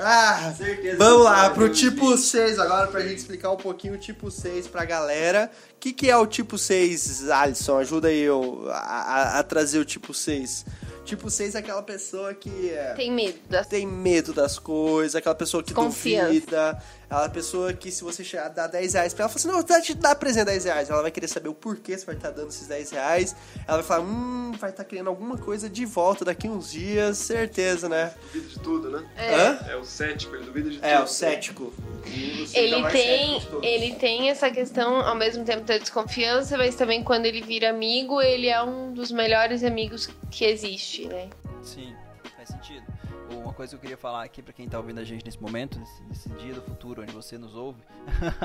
[0.00, 0.54] Ah,
[0.96, 4.84] vamos lá, pro tipo 6 agora, pra gente explicar um pouquinho o tipo 6 pra
[4.84, 5.50] galera.
[5.74, 7.78] O que, que é o tipo 6, Alisson?
[7.78, 10.64] Ajuda aí eu a, a- a trazer o tipo 6.
[11.04, 15.34] Tipo 6 é aquela pessoa que é, Tem medo das tem medo das coisas, aquela
[15.34, 16.26] pessoa que Desconfiança.
[16.26, 19.62] duvida, aquela pessoa que se você chegar, dar 10 reais pra ela, fala assim, não,
[19.62, 20.90] tá te dar presente 10 reais.
[20.90, 23.34] Ela vai querer saber o porquê você vai estar dando esses 10 reais.
[23.66, 27.88] Ela vai falar, hum, vai estar querendo alguma coisa de volta daqui uns dias, certeza,
[27.88, 28.12] né?
[28.32, 29.06] Duvida de tudo, né?
[29.16, 29.70] Hã?
[29.70, 30.86] É o cético, ele duvida de tudo.
[30.86, 31.72] É, o cético.
[32.52, 37.24] Ele tem, cético ele tem essa questão ao mesmo tempo da desconfiança, mas também quando
[37.24, 41.30] ele vira amigo, ele é um dos melhores amigos que existe, né?
[41.62, 41.94] Sim,
[42.36, 42.97] faz sentido.
[43.36, 45.78] Uma coisa que eu queria falar aqui pra quem tá ouvindo a gente nesse momento,
[45.78, 47.82] nesse, nesse dia do futuro onde você nos ouve,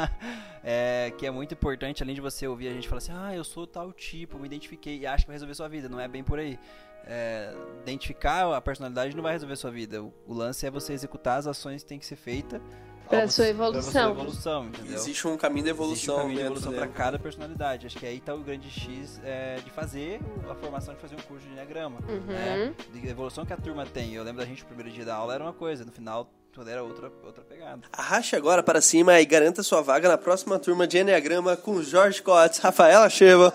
[0.64, 3.44] é que é muito importante, além de você ouvir a gente falar assim, ah, eu
[3.44, 5.88] sou tal tipo, me identifiquei e acho que vai resolver sua vida.
[5.88, 6.60] Não é bem por aí.
[7.06, 10.02] É, identificar a personalidade não vai resolver sua vida.
[10.02, 12.62] O, o lance é você executar as ações que tem que ser feitas
[13.10, 13.92] Pra sua Pra evolução.
[13.92, 14.70] sua evolução?
[14.92, 17.86] Existe um caminho de Existe um evolução caminho de evolução para cada personalidade.
[17.88, 21.20] Acho que aí tá o grande X é, de fazer a formação de fazer um
[21.22, 22.00] curso de Enneagrama.
[22.08, 22.20] Uhum.
[22.26, 22.74] Né?
[22.94, 24.14] De evolução que a turma tem.
[24.14, 26.70] Eu lembro da gente no primeiro dia da aula era uma coisa, no final tudo
[26.70, 27.82] era outra, outra pegada.
[27.92, 32.22] Arraste agora para cima e garanta sua vaga na próxima turma de Enneagrama com Jorge
[32.22, 33.52] Cotes, Rafaela Cheva,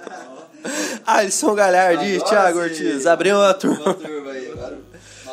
[1.06, 2.64] Alisson Galhardi, Agora Thiago sim.
[2.64, 3.06] Ortiz.
[3.06, 3.94] Abriu a turma.
[3.94, 4.78] turma aí, agora.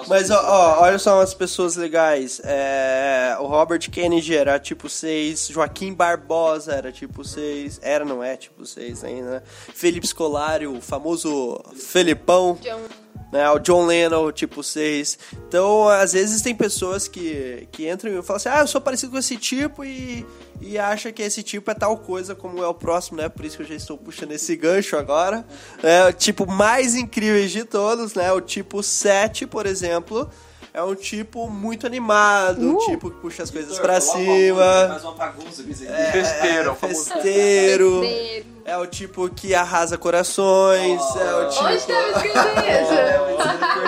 [0.08, 2.40] Mas ó, ó, olha só umas pessoas legais.
[2.44, 8.36] É, o Robert Kennedy era tipo 6, Joaquim Barbosa era tipo 6, era, não é
[8.38, 9.42] tipo 6 ainda, né?
[9.74, 13.05] Felipe Scolari, o famoso Felipão, John-
[13.36, 13.50] né?
[13.52, 15.20] O John Lennon, tipo 6.
[15.48, 19.12] Então, às vezes tem pessoas que, que entram e falam assim, ah, eu sou parecido
[19.12, 20.26] com esse tipo e,
[20.62, 23.28] e acha que esse tipo é tal coisa como é o próximo, né?
[23.28, 25.46] Por isso que eu já estou puxando esse gancho agora.
[25.84, 28.32] É, o tipo mais incríveis de todos, né?
[28.32, 30.30] O tipo 7, por exemplo,
[30.76, 34.88] é um tipo muito animado, um tipo que puxa as coisas pra cima.
[34.90, 35.88] Faz uma bagunça aqui.
[35.88, 38.02] É, Festeiro, é o famoso festeiro.
[38.02, 38.46] Festeiro.
[38.66, 41.00] É o tipo que arrasa corações.
[41.16, 41.64] É o tipo.
[41.66, 42.38] Onde tava escrito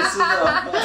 [0.05, 0.21] isso?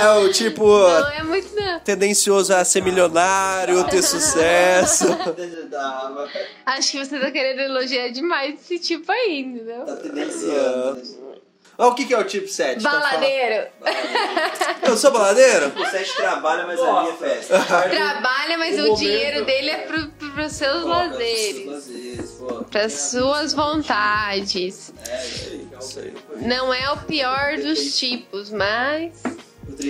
[0.02, 1.78] É o tipo Não é muito não.
[1.80, 5.06] tendencioso a ser milionário, ter sucesso.
[6.66, 9.84] Acho que você tá querendo elogiar demais esse tipo aí, entendeu?
[9.84, 11.21] Tá tendenciando.
[11.78, 12.78] Ó, o que, que é o tipo 7?
[12.78, 13.02] Então, fala.
[13.02, 13.66] Baladeiro.
[14.82, 15.72] Eu sou baladeiro?
[15.74, 17.58] O Sete trabalha, mas a minha é festa.
[17.60, 21.66] Trabalha, mas o, dinheiro dele é pro, pro, pros seus lazeres.
[21.66, 22.64] Lazeres, pô.
[22.64, 24.92] Para suas vontades.
[26.36, 29.22] Não é o pior dos tipos, mas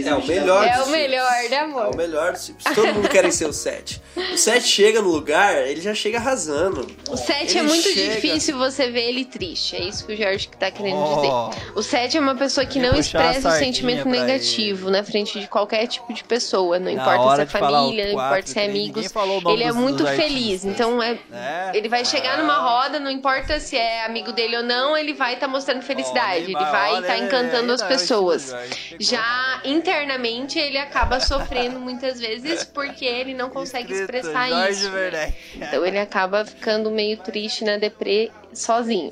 [0.06, 1.52] É o melhor é o melhor, né, tipos.
[1.52, 1.94] É amor?
[1.94, 2.64] o melhor dos tipos.
[2.74, 4.00] Todo mundo quer ser o 7.
[4.34, 6.86] O 7 chega no lugar, ele já chega arrasando.
[7.10, 9.76] O 7 é Ele muito chega- difícil você ver ele triste.
[9.76, 11.14] É isso que o Jorge tá querendo Oh.
[11.50, 11.62] dizer.
[11.74, 15.86] O 7 é uma pessoa que não expressa o sentimento negativo na frente de qualquer
[15.86, 16.78] tipo de pessoa.
[16.78, 19.10] Não Na importa se é família, não importa se é amigos.
[19.52, 20.22] Ele é muito feliz.
[20.22, 20.64] artistas.
[20.64, 21.18] Então é.
[21.32, 21.70] É.
[21.74, 25.34] Ele vai chegar numa roda, não importa se é amigo dele ou não, ele vai
[25.34, 26.44] estar mostrando felicidade.
[26.44, 28.54] ele vai estar encantando as pessoas.
[28.98, 34.90] Já internamente ele acaba sofrendo muitas vezes porque ele não consegue expressar isso.
[34.90, 35.34] Werneck.
[35.56, 39.10] Então ele acaba ficando meio triste na deprê sozinho.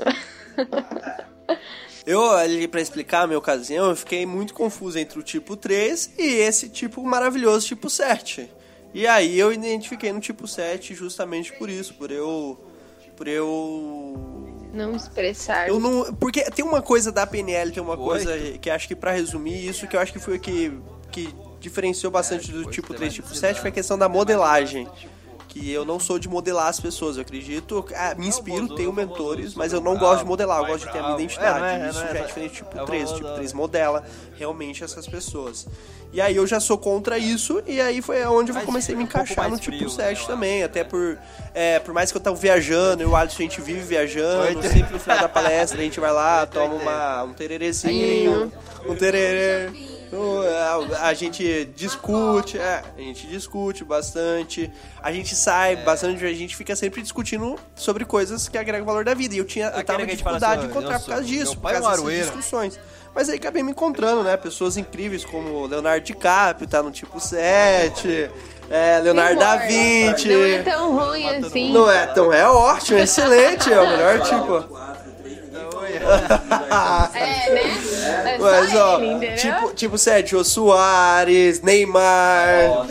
[2.07, 6.15] Eu, ali, pra explicar a minha ocasião, eu fiquei muito confuso entre o tipo 3
[6.19, 8.51] e esse tipo maravilhoso tipo 7.
[8.93, 12.59] E aí eu identifiquei no tipo 7 justamente por isso, por eu.
[13.17, 14.60] Por eu.
[14.73, 15.69] Não expressar.
[15.69, 16.13] Eu não.
[16.15, 18.03] Porque tem uma coisa da PNL, tem uma Oito.
[18.03, 20.73] coisa que acho que pra resumir isso, que eu acho que foi o que,
[21.11, 23.55] que diferenciou bastante do depois tipo tem 3 mais tipo necessidade.
[23.55, 24.89] 7 foi a questão da modelagem.
[25.53, 28.93] Que eu não sou de modelar as pessoas, eu acredito, ah, me inspiro, famoso- tenho
[28.93, 31.21] mentores, mas eu não bravo, gosto de modelar, eu gosto de ter a minha bravo.
[31.21, 31.65] identidade.
[31.65, 33.17] É, é- isso não é já é essa- diferente do tipo é o 3, valor
[33.17, 34.05] tipo da- 3 modela
[34.39, 35.67] realmente essas pessoas.
[36.13, 38.99] E aí eu já sou contra isso, e aí foi onde eu Mas comecei a
[38.99, 41.19] me um encaixar no mais tipo frio, 7 né, eu também, até por,
[41.53, 44.63] é, por mais que eu tava viajando, eu e o Alisson a gente vive viajando,
[44.63, 48.53] sempre no final da palestra a gente vai lá, toma uma, um tererezinho,
[48.87, 49.71] um tererê.
[50.13, 54.71] Uh, A a gente discute, é, a gente discute bastante,
[55.01, 55.77] a gente sai É.
[55.77, 59.35] bastante, a gente fica sempre discutindo sobre coisas que agregam valor da vida.
[59.35, 60.97] E eu tinha, eu Aquele tava que a com gente fala dificuldade de assim, encontrar
[60.97, 62.81] eu por causa disso, meu por pai é um causa dessas discussões.
[63.15, 64.37] Mas aí acabei me encontrando, né?
[64.37, 68.31] Pessoas incríveis como Leonardo DiCaprio, tá no tipo 7,
[68.71, 70.29] é, Leonardo da Vinci.
[70.29, 71.73] Não é tão ruim assim.
[71.73, 74.79] Não é tão, é ótimo, é excelente, é o melhor tipo.
[77.13, 78.35] É, né?
[78.35, 82.83] É Mas, ó, ele, tipo, tipo Sérgio Soares, Neymar, ó,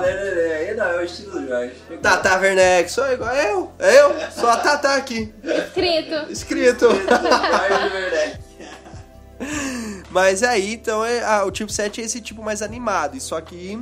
[0.00, 1.74] Aí não, é o estilo do Jorge.
[2.00, 6.32] Tata Werneck, sou igual eu, eu, sou a Tata aqui, Escrito.
[6.32, 6.88] escrito.
[10.10, 13.16] Mas aí, então, é, ah, o tipo 7 é esse tipo mais animado.
[13.16, 13.78] E só que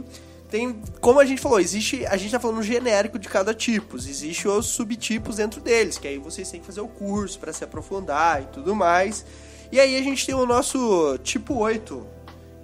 [0.50, 4.48] tem, como a gente falou, existe, a gente tá falando genérico de cada tipo, existe
[4.48, 8.42] os subtipos dentro deles, que aí vocês têm que fazer o curso pra se aprofundar
[8.42, 9.24] e tudo mais.
[9.72, 12.04] E aí a gente tem o nosso tipo 8.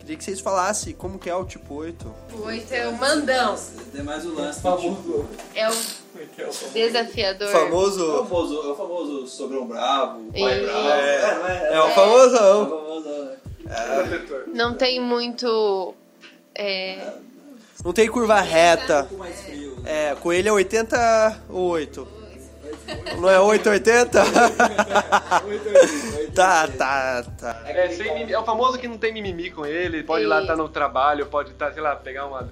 [0.00, 2.14] Queria que vocês falassem como que é o tipo 8.
[2.34, 3.56] O oito é o mandão.
[3.92, 5.24] Tem mais o lance do tipo.
[5.54, 5.72] É o
[6.72, 7.48] desafiador.
[7.48, 8.06] O Famoso.
[8.24, 10.88] famoso, é o famoso sogrão bravo, o pai E- bravo.
[10.88, 11.72] É, não é?
[11.74, 12.62] É o É famosão.
[12.62, 13.36] o famoso, né?
[14.54, 15.94] Não tem muito.
[16.54, 17.12] É,
[17.84, 19.08] Não tem curva reta.
[19.16, 19.76] Mais frio.
[19.84, 22.08] É, coelho é 88.
[23.20, 24.24] Não é 880?
[26.34, 27.62] tá, tá, tá.
[27.66, 30.40] É, sem mimi- é o famoso que não tem mimimi com ele, pode ir lá
[30.40, 32.48] estar no trabalho, pode estar, sei lá, pegar uma,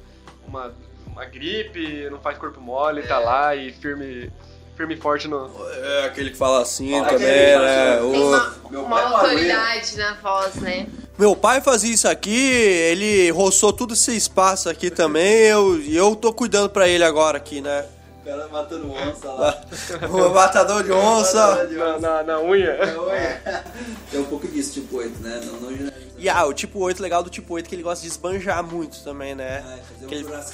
[0.46, 0.72] uma,
[1.06, 4.30] uma gripe, não faz corpo mole, tá lá e firme,
[4.76, 5.50] firme e forte no.
[5.72, 7.96] É aquele que fala assim Fala também, né?
[7.96, 9.14] Tem O- uma, Meu uma pai é
[9.52, 10.86] autoridade na voz, né?
[11.18, 16.16] Meu pai fazia isso aqui, ele roçou tudo esse espaço aqui também, eu, e eu
[16.16, 17.86] tô cuidando pra ele agora aqui, né?
[18.20, 19.62] O cara matando onça lá.
[20.10, 21.66] O matador de onça.
[21.66, 22.76] Na, na, na unha.
[24.10, 25.40] Tem um pouco disso, tipo 8, né?
[25.44, 26.14] Não, não generalizando.
[26.18, 28.64] E ah, o tipo 8 legal do tipo 8 é que ele gosta de esbanjar
[28.64, 29.62] muito também, né?
[29.64, 30.44] Ah, fazer Que um ele né?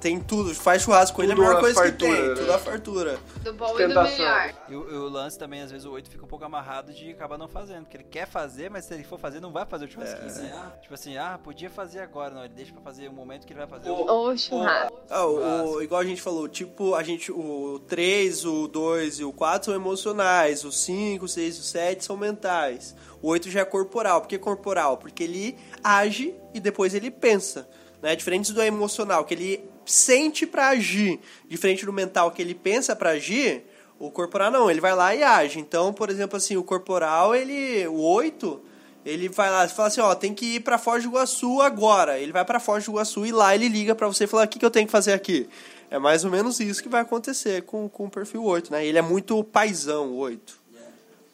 [0.00, 2.34] Tem tudo, faz churrasco com ele, é a melhor coisa fartura, que tem, né?
[2.34, 3.18] tudo a fartura.
[3.42, 4.54] Do bom e do melhor.
[4.68, 7.36] E o, o lance também, às vezes, o 8 fica um pouco amarrado de acabar
[7.36, 7.80] não fazendo.
[7.82, 10.50] Porque ele quer fazer, mas se ele for fazer, não vai fazer o churrasquinho, É.
[10.50, 10.72] né?
[10.80, 12.32] Tipo assim, ah, podia fazer agora.
[12.34, 13.90] Não, ele deixa pra fazer o momento que ele vai fazer.
[13.90, 14.10] Ô, o...
[14.10, 14.98] Ou churrasco.
[15.10, 19.24] Ah, o, o- igual a gente falou, tipo, a gente, o 3, o 2 e
[19.24, 22.94] o 4 são emocionais, o 5, o 6 e o 7 são mentais.
[23.20, 24.20] O 8 já é corporal.
[24.20, 24.96] Por que corporal?
[24.96, 27.68] Porque ele age e depois ele pensa.
[28.02, 28.14] Né?
[28.14, 31.20] Diferente do emocional, que ele sente pra agir.
[31.48, 33.64] Diferente do mental, que ele pensa pra agir,
[33.98, 35.58] o corporal não, ele vai lá e age.
[35.58, 37.86] Então, por exemplo, assim, o corporal, ele.
[37.88, 38.62] O 8.
[39.04, 42.18] Ele vai lá e fala assim, ó, tem que ir pra Foz do Iguaçu agora.
[42.18, 44.48] Ele vai pra Foz do Iguaçu e lá ele liga pra você e fala, o
[44.48, 45.48] que, que eu tenho que fazer aqui?
[45.90, 48.84] É mais ou menos isso que vai acontecer com, com o perfil 8, né?
[48.84, 50.60] Ele é muito paizão, o 8.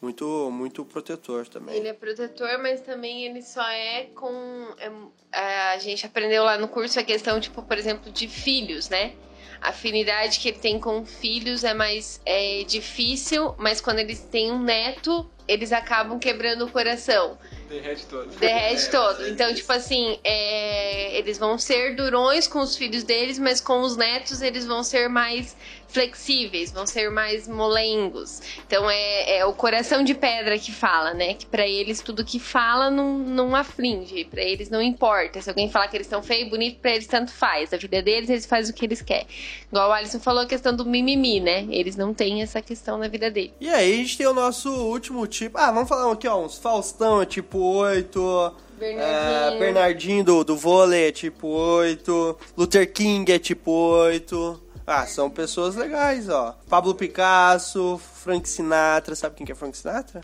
[0.05, 1.77] Muito, muito protetor também.
[1.77, 4.31] Ele é protetor, mas também ele só é com.
[4.77, 4.91] é,
[5.31, 9.13] é, a gente aprendeu lá no curso a questão, tipo, por exemplo, de filhos, né?
[9.59, 14.51] A afinidade que ele tem com filhos é mais é, difícil, mas quando eles têm
[14.51, 17.35] um neto, eles acabam quebrando o coração.
[17.67, 18.29] Derrete todo.
[18.35, 19.27] Derrete todo.
[19.27, 23.97] Então, tipo assim, é, eles vão ser durões com os filhos deles, mas com os
[23.97, 28.41] netos eles vão ser mais flexíveis, vão ser mais molengos.
[28.67, 31.33] Então é, é o coração de pedra que fala, né?
[31.33, 35.41] Que pra eles tudo que fala não, não aflige, pra eles não importa.
[35.41, 37.73] Se alguém falar que eles estão feios, bonito, pra eles tanto faz.
[37.73, 39.27] A vida deles, eles fazem o que eles querem.
[39.69, 41.65] Igual o Alisson falou a questão do mimimi, né?
[41.69, 43.53] Eles não têm essa questão na vida deles.
[43.59, 45.57] E aí a gente tem o nosso último tipo.
[45.57, 48.53] Ah, vamos falar aqui, ó, uns Faustão é tipo 8.
[48.77, 49.55] Bernardinho.
[49.55, 52.37] É, Bernardinho do, do vôlei é tipo 8.
[52.57, 54.64] Luther King é tipo 8.
[54.87, 56.55] Ah, são pessoas legais, ó.
[56.69, 59.15] Pablo Picasso, Frank Sinatra.
[59.15, 60.21] Sabe quem que é Frank Sinatra?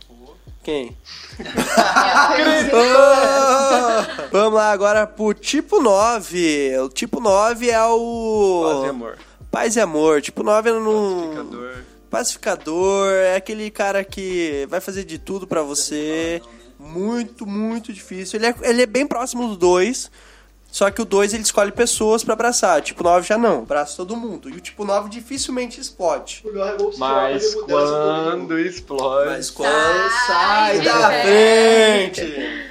[0.64, 0.96] Quem?
[4.32, 6.78] Vamos lá agora pro tipo 9.
[6.80, 8.64] O tipo 9 é o.
[8.64, 9.18] Paz e amor.
[9.50, 10.22] Paz e amor.
[10.22, 11.22] Tipo 9 é no.
[11.22, 11.74] Pacificador.
[12.12, 16.40] Pacificador, é aquele cara que vai fazer de tudo pra você.
[16.78, 18.38] Muito, muito difícil.
[18.38, 20.12] Ele é, ele é bem próximo do 2.
[20.72, 22.82] Só que o 2 ele escolhe pessoas pra abraçar.
[22.82, 24.50] Tipo 9 já não, abraça todo mundo.
[24.50, 26.44] E o tipo 9 dificilmente explode.
[26.98, 29.30] Mas quando explode.
[29.30, 29.70] Mas quando
[30.28, 32.71] Sai sai da frente.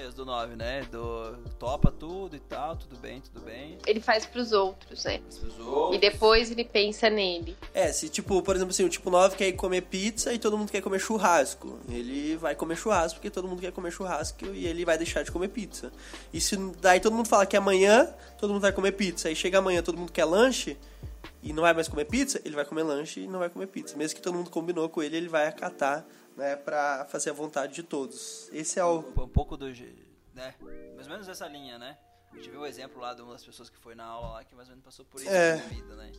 [0.00, 0.82] mesmo do 9, né?
[0.90, 3.78] Do topa tudo e tal, tudo bem, tudo bem.
[3.86, 5.20] Ele faz pros outros, né?
[5.28, 7.56] As pessoas- E depois ele pensa nele.
[7.74, 10.56] É, se tipo, por exemplo assim, o tipo 9 quer ir comer pizza e todo
[10.56, 11.78] mundo quer comer churrasco.
[11.88, 15.30] Ele vai comer churrasco porque todo mundo quer comer churrasco e ele vai deixar de
[15.30, 15.92] comer pizza.
[16.32, 19.58] E se daí todo mundo fala que amanhã todo mundo vai comer pizza, aí chega
[19.58, 20.76] amanhã todo mundo quer lanche
[21.42, 23.96] e não vai mais comer pizza, ele vai comer lanche e não vai comer pizza.
[23.96, 26.04] Mesmo que todo mundo combinou com ele, ele vai acatar,
[26.36, 28.48] né, pra fazer a vontade de todos.
[28.52, 29.66] Esse é o um pouco do.
[30.34, 30.54] né?
[30.94, 31.98] Mais ou menos essa linha, né?
[32.32, 34.44] A gente viu o exemplo lá de uma das pessoas que foi na aula lá
[34.44, 35.56] que mais ou menos passou por isso É.
[35.56, 36.12] na vida, né?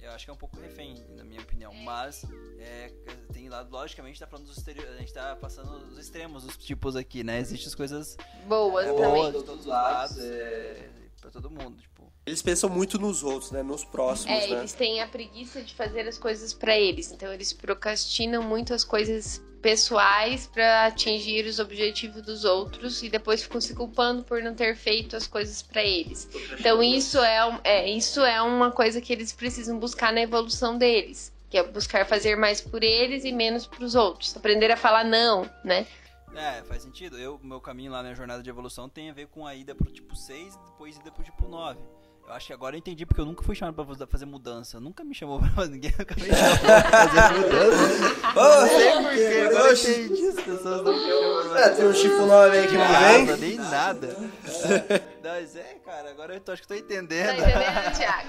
[0.00, 1.72] Eu acho que é um pouco refém, na minha opinião.
[1.74, 2.24] Mas
[2.58, 2.92] é,
[3.32, 6.96] tem lá, logicamente, tá falando dos exterior, a gente tá passando os extremos dos tipos
[6.96, 7.38] aqui, né?
[7.38, 9.26] Existem as coisas Boas boas também.
[9.26, 11.91] de todos os lados, é, pra todo mundo, tipo.
[12.24, 14.58] Eles pensam muito nos outros, né, nos próximos, É, né?
[14.58, 17.10] eles têm a preguiça de fazer as coisas pra eles.
[17.10, 23.42] Então eles procrastinam muito as coisas pessoais pra atingir os objetivos dos outros e depois
[23.42, 26.28] ficam se culpando por não ter feito as coisas pra eles.
[26.58, 31.32] Então isso é, é, isso é uma coisa que eles precisam buscar na evolução deles.
[31.50, 34.36] Que é buscar fazer mais por eles e menos pros outros.
[34.36, 35.86] Aprender a falar não, né?
[36.34, 37.18] É, faz sentido.
[37.18, 39.92] Eu, meu caminho lá na jornada de evolução tem a ver com a ida pro
[39.92, 41.78] tipo 6 e depois ida pro tipo 9.
[42.26, 44.80] Eu acho que agora eu entendi porque eu nunca fui chamado pra fazer mudança.
[44.80, 48.12] Nunca me chamou pra fazer ninguém, nunca me chamou pra fazer mudança.
[48.32, 50.28] Ô, sei por eu entendi.
[50.28, 53.36] As pessoas não me chamam pra É, tem um tipo 9 aí que não nada,
[53.36, 53.48] vem.
[53.48, 54.16] nem nada.
[55.22, 57.30] Mas é, cara, agora eu tô, acho que tô Tá entendendo.
[57.32, 58.28] entendendo, Thiago?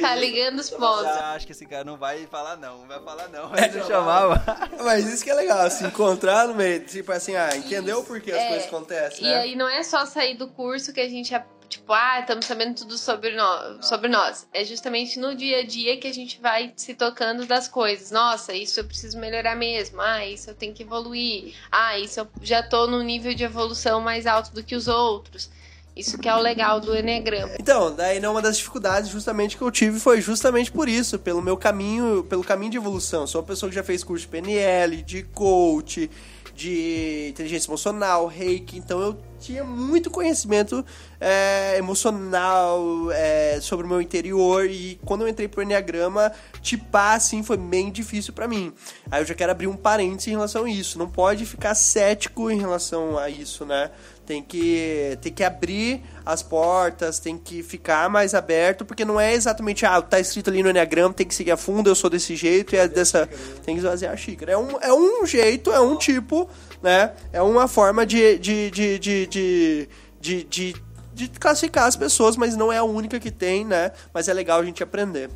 [0.00, 1.06] Tá ligando os pontos.
[1.06, 4.42] Acho que esse cara não vai falar não, não vai falar não, mas eu chamava.
[4.84, 8.30] Mas isso que é legal, se encontrar no meio, tipo assim, ah, entendeu por que
[8.32, 9.36] as É, coisas acontecem, E né?
[9.38, 12.74] aí não é só sair do curso que a gente ap- tipo, ah, estamos sabendo
[12.76, 14.46] tudo sobre, no, sobre nós.
[14.52, 18.10] É justamente no dia a dia que a gente vai se tocando das coisas.
[18.10, 20.00] Nossa, isso eu preciso melhorar mesmo.
[20.00, 21.54] Ah, isso eu tenho que evoluir.
[21.70, 25.50] Ah, isso eu já tô num nível de evolução mais alto do que os outros.
[25.96, 27.54] Isso que é o legal do Enneagrama.
[27.58, 31.40] Então, daí né, uma das dificuldades justamente que eu tive foi justamente por isso, pelo
[31.40, 33.26] meu caminho, pelo caminho de evolução.
[33.28, 36.10] Sou uma pessoa que já fez curso de PNL, de coach,
[36.54, 40.84] de inteligência emocional, reiki, então eu tinha muito conhecimento
[41.20, 47.42] é, emocional é, sobre o meu interior e quando eu entrei pro Enneagrama, tipar assim
[47.42, 48.72] foi bem difícil para mim.
[49.10, 50.98] Aí eu já quero abrir um parênteses em relação a isso.
[50.98, 53.90] Não pode ficar cético em relação a isso, né?
[54.26, 59.34] Tem que, tem que abrir as portas, tem que ficar mais aberto, porque não é
[59.34, 62.34] exatamente, ah, tá escrito ali no Enneagrama, tem que seguir a fundo, eu sou desse
[62.34, 63.28] jeito e é dessa.
[63.64, 64.52] Tem que esvaziar a xícara.
[64.52, 66.48] É um, é um jeito, é um tipo,
[66.82, 67.12] né?
[67.32, 69.88] É uma forma de, de, de, de, de,
[70.20, 70.76] de, de,
[71.12, 73.92] de classificar as pessoas, mas não é a única que tem, né?
[74.12, 75.28] Mas é legal a gente aprender.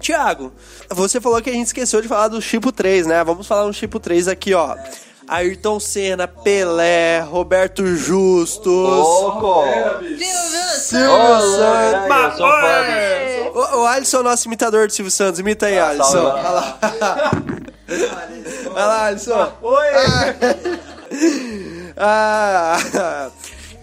[0.00, 0.52] Tiago,
[0.90, 3.22] você falou que a gente esqueceu de falar do tipo 3, né?
[3.24, 4.76] Vamos falar do tipo 3 aqui, ó.
[5.28, 8.66] Ayrton Senna, Pelé, Roberto Justus.
[8.66, 9.64] Louco!
[10.18, 11.56] Silvio Santos.
[12.08, 15.40] fã O, o Alisson é o nosso imitador do Silvio Santos.
[15.40, 16.10] Imita aí, Alisson.
[16.12, 16.40] salve.
[16.40, 16.78] Olha lá.
[18.74, 19.52] Olha lá, Alisson.
[19.62, 19.86] Oi!
[21.96, 22.76] Ah,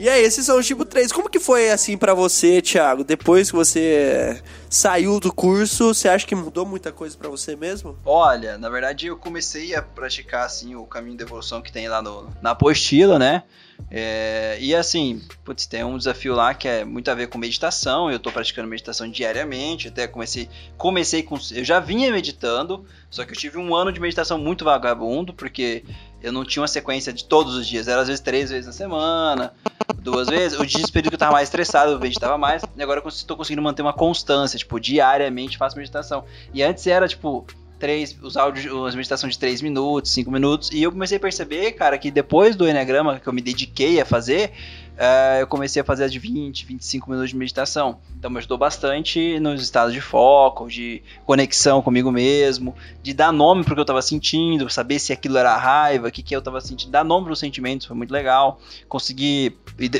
[0.03, 1.13] e aí, esses são os tipo 3.
[1.13, 3.05] Como que foi assim pra você, Thiago?
[3.05, 7.97] Depois que você saiu do curso, você acha que mudou muita coisa pra você mesmo?
[8.03, 12.01] Olha, na verdade eu comecei a praticar assim o caminho de evolução que tem lá
[12.01, 13.43] no, na apostila, né?
[13.89, 18.11] É, e assim, putz, tem um desafio lá que é muito a ver com meditação.
[18.11, 19.87] Eu tô praticando meditação diariamente.
[19.87, 21.37] Até comecei, comecei com.
[21.51, 25.83] Eu já vinha meditando, só que eu tive um ano de meditação muito vagabundo, porque
[26.21, 27.87] eu não tinha uma sequência de todos os dias.
[27.87, 29.53] Era às vezes três vezes na semana,
[29.95, 30.59] duas vezes.
[30.59, 32.63] O dia período que eu tava mais estressado, eu meditava mais.
[32.75, 36.23] E agora eu estou conseguindo manter uma constância, tipo, diariamente faço meditação.
[36.53, 37.45] E antes era, tipo,
[37.83, 40.69] três, os áudios, as meditações de 3 minutos, 5 minutos.
[40.71, 44.05] E eu comecei a perceber, cara, que depois do Enneagrama que eu me dediquei a
[44.05, 44.53] fazer,
[44.95, 47.99] eh, eu comecei a fazer as de 20, 25 minutos de meditação.
[48.17, 53.65] Então me ajudou bastante nos estados de foco, de conexão comigo mesmo, de dar nome
[53.65, 56.61] pro que eu tava sentindo, saber se aquilo era raiva, o que, que eu tava
[56.61, 58.61] sentindo, dar nome pros sentimentos foi muito legal.
[58.87, 59.57] Consegui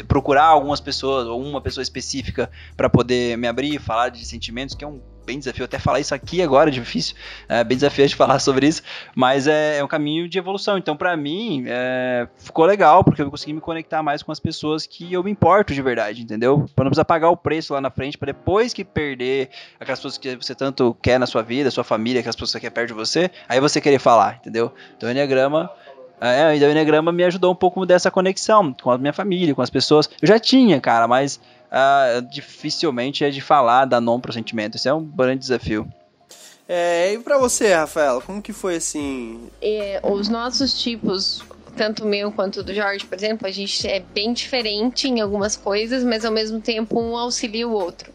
[0.07, 4.85] procurar algumas pessoas, ou uma pessoa específica, para poder me abrir falar de sentimentos, que
[4.85, 7.15] é um bem desafio até falar isso aqui agora, é difícil,
[7.47, 8.81] é bem desafiante falar sobre isso,
[9.15, 10.77] mas é, é um caminho de evolução.
[10.77, 14.85] Então, pra mim, é, ficou legal, porque eu consegui me conectar mais com as pessoas
[14.85, 16.65] que eu me importo de verdade, entendeu?
[16.75, 20.17] Pra não precisar pagar o preço lá na frente, pra depois que perder aquelas pessoas
[20.17, 22.87] que você tanto quer na sua vida, sua família, aquelas pessoas que você quer perto
[22.89, 24.71] de você, aí você querer falar, entendeu?
[24.95, 25.69] Então, o Enneagrama.
[26.21, 29.61] É, e o Enneagrama me ajudou um pouco dessa conexão com a minha família, com
[29.61, 30.09] as pessoas.
[30.21, 31.39] Eu já tinha, cara, mas
[31.73, 34.77] ah, dificilmente é de falar, dar nome pro sentimento.
[34.77, 35.91] Isso é um grande desafio.
[36.69, 39.49] É, e pra você, Rafaela, como que foi assim?
[39.59, 41.43] É, os nossos tipos,
[41.75, 45.19] tanto o meu quanto o do Jorge, por exemplo, a gente é bem diferente em
[45.19, 48.13] algumas coisas, mas ao mesmo tempo um auxilia o outro.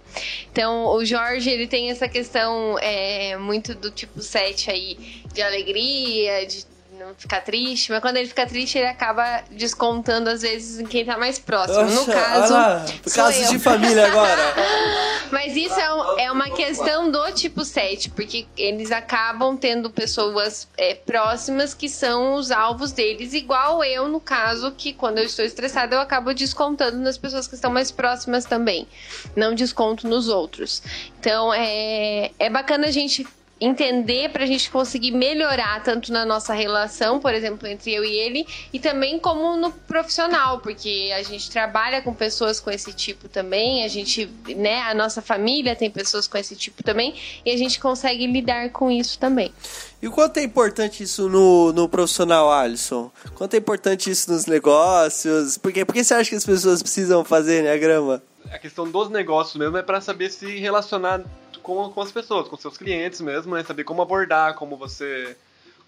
[0.51, 6.47] Então, o Jorge, ele tem essa questão é, muito do tipo 7 aí, de alegria,
[6.47, 6.65] de
[7.09, 11.05] não ficar triste, mas quando ele fica triste, ele acaba descontando às vezes em quem
[11.05, 11.83] tá mais próximo.
[11.85, 13.51] no caso, olha casos eu.
[13.51, 14.55] de família agora.
[15.31, 20.67] Mas isso é, um- é uma questão do tipo 7, porque eles acabam tendo pessoas
[20.77, 25.45] é, próximas que são os alvos deles, igual eu, no caso, que quando eu estou
[25.45, 28.89] estressada, eu acabo descontando nas pessoas que estão mais próximas também.
[29.37, 30.83] Não desconto nos outros.
[31.21, 33.27] Então é, é bacana a gente
[33.61, 38.47] entender pra gente conseguir melhorar tanto na nossa relação, por exemplo, entre eu e ele,
[38.73, 43.85] e também como no profissional, porque a gente trabalha com pessoas com esse tipo também,
[43.85, 47.81] a gente, né, a nossa família tem pessoas com esse tipo também, e a gente
[47.81, 49.53] consegue lidar com isso também.
[50.01, 53.11] E o quanto é importante isso no, no profissional, Alisson?
[53.35, 55.59] Quanto é importante isso nos negócios?
[55.59, 55.85] Por quê?
[55.85, 58.23] Por que você acha que as pessoas precisam fazer Enneagrama?
[58.53, 61.23] A questão dos negócios mesmo é para saber se relacionar
[61.69, 63.63] com, com as pessoas, com seus clientes mesmo, né?
[63.63, 65.37] Saber como abordar, como você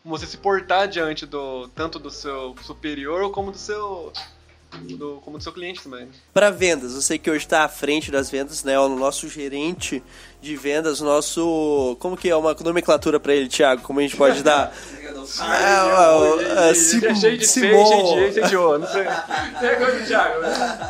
[0.03, 4.13] como você se portar diante do tanto do seu superior como do seu
[4.73, 6.09] do, como do seu cliente também.
[6.35, 8.79] Para vendas, eu sei que hoje está à frente das vendas, né?
[8.79, 10.03] O nosso gerente
[10.41, 11.97] de vendas, o nosso.
[12.01, 13.83] Como que é uma nomenclatura para ele, Thiago?
[13.83, 14.73] Como a gente pode dar?
[15.43, 16.75] É, é.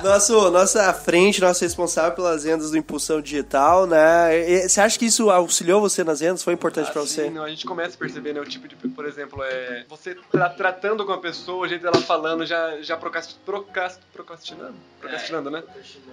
[0.00, 0.02] É?
[0.02, 4.38] Nosso, nossa frente, nosso responsável pelas vendas do Impulsão Digital, né?
[4.48, 6.42] E Você acha que isso auxiliou você nas vendas?
[6.42, 7.28] Foi importante para você?
[7.30, 10.48] Não, a gente começa a perceber, né, o tipo de, por exemplo, é, você tra-
[10.50, 14.74] tratando com a pessoa, o jeito dela falando, já, já procas- pro- procrast- procrastinando?
[15.00, 15.62] Procrastinando, né?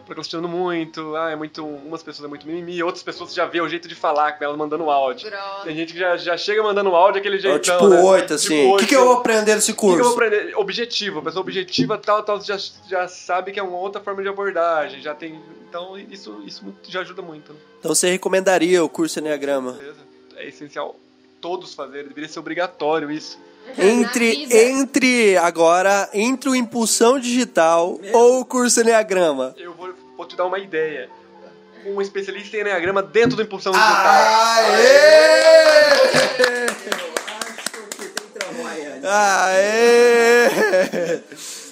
[0.05, 1.15] Procrastinando muito.
[1.15, 1.65] Ah, é muito.
[1.65, 4.57] Umas pessoas é muito mimimi, outras pessoas já vê o jeito de falar com elas
[4.57, 5.29] mandando áudio.
[5.63, 7.77] Tem gente que já, já chega mandando áudio aquele É o jeitão.
[7.77, 8.01] tipo né?
[8.01, 8.47] 8, assim.
[8.61, 10.13] Tipo O que, que eu vou aprender nesse O que que eu vou curso?
[10.23, 10.57] aprender?
[10.57, 11.19] Objetivo.
[11.19, 12.57] A pessoa objetiva, tal, tal, já,
[12.89, 15.01] já sabe que é uma outra forma de abordagem.
[15.01, 15.39] Já tem.
[15.69, 17.53] Então, isso, isso já ajuda muito.
[17.53, 17.59] Né?
[17.79, 19.73] Então você recomendaria o curso Enneagrama?
[19.73, 19.99] Beleza?
[20.35, 20.95] É essencial
[21.41, 22.07] todos fazerem.
[22.07, 23.37] Deveria ser obrigatório isso.
[23.77, 29.53] Entre, entre agora, entre o Impulsão Digital ou o curso Enneagrama?
[29.57, 31.09] Eu vou, vou te dar uma ideia.
[31.85, 33.95] Um especialista em Enneagrama dentro do Impulsão Digital.
[33.95, 35.17] Aê!
[39.03, 40.47] Aê!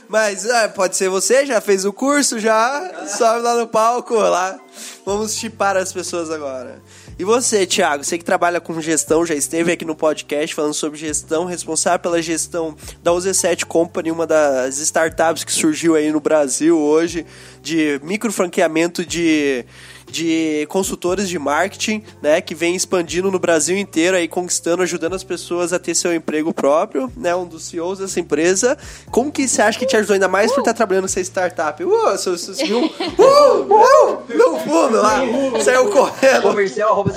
[0.08, 4.60] Mas ah, pode ser você, já fez o curso, já sobe lá no palco, lá.
[5.06, 6.82] Vamos chipar as pessoas agora.
[7.18, 10.99] E você, Thiago, você que trabalha com gestão, já esteve aqui no podcast falando sobre
[10.99, 16.78] gestão, responsável pela gestão da UZ7 Company, uma das startups que surgiu aí no Brasil
[16.78, 17.26] hoje,
[17.62, 19.66] de microfranqueamento de
[20.10, 25.24] de consultores de marketing, né, que vem expandindo no Brasil inteiro aí conquistando, ajudando as
[25.24, 28.78] pessoas a ter seu emprego próprio, né, um dos CEOs dessa empresa.
[29.12, 31.84] Como que você acha que te ajudou ainda mais por estar trabalhando nessa startup?
[31.84, 32.86] Uh, você, você viu?
[33.16, 35.22] Uh, uh, no fundo lá,
[35.64, 36.41] saiu correndo.
[36.41, 37.12] Comercial arroba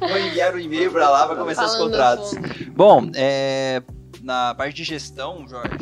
[0.00, 2.34] Vou enviar o e-mail pra lá pra começar os Falando contratos.
[2.68, 3.82] Bom, é,
[4.22, 5.76] na parte de gestão, Jorge,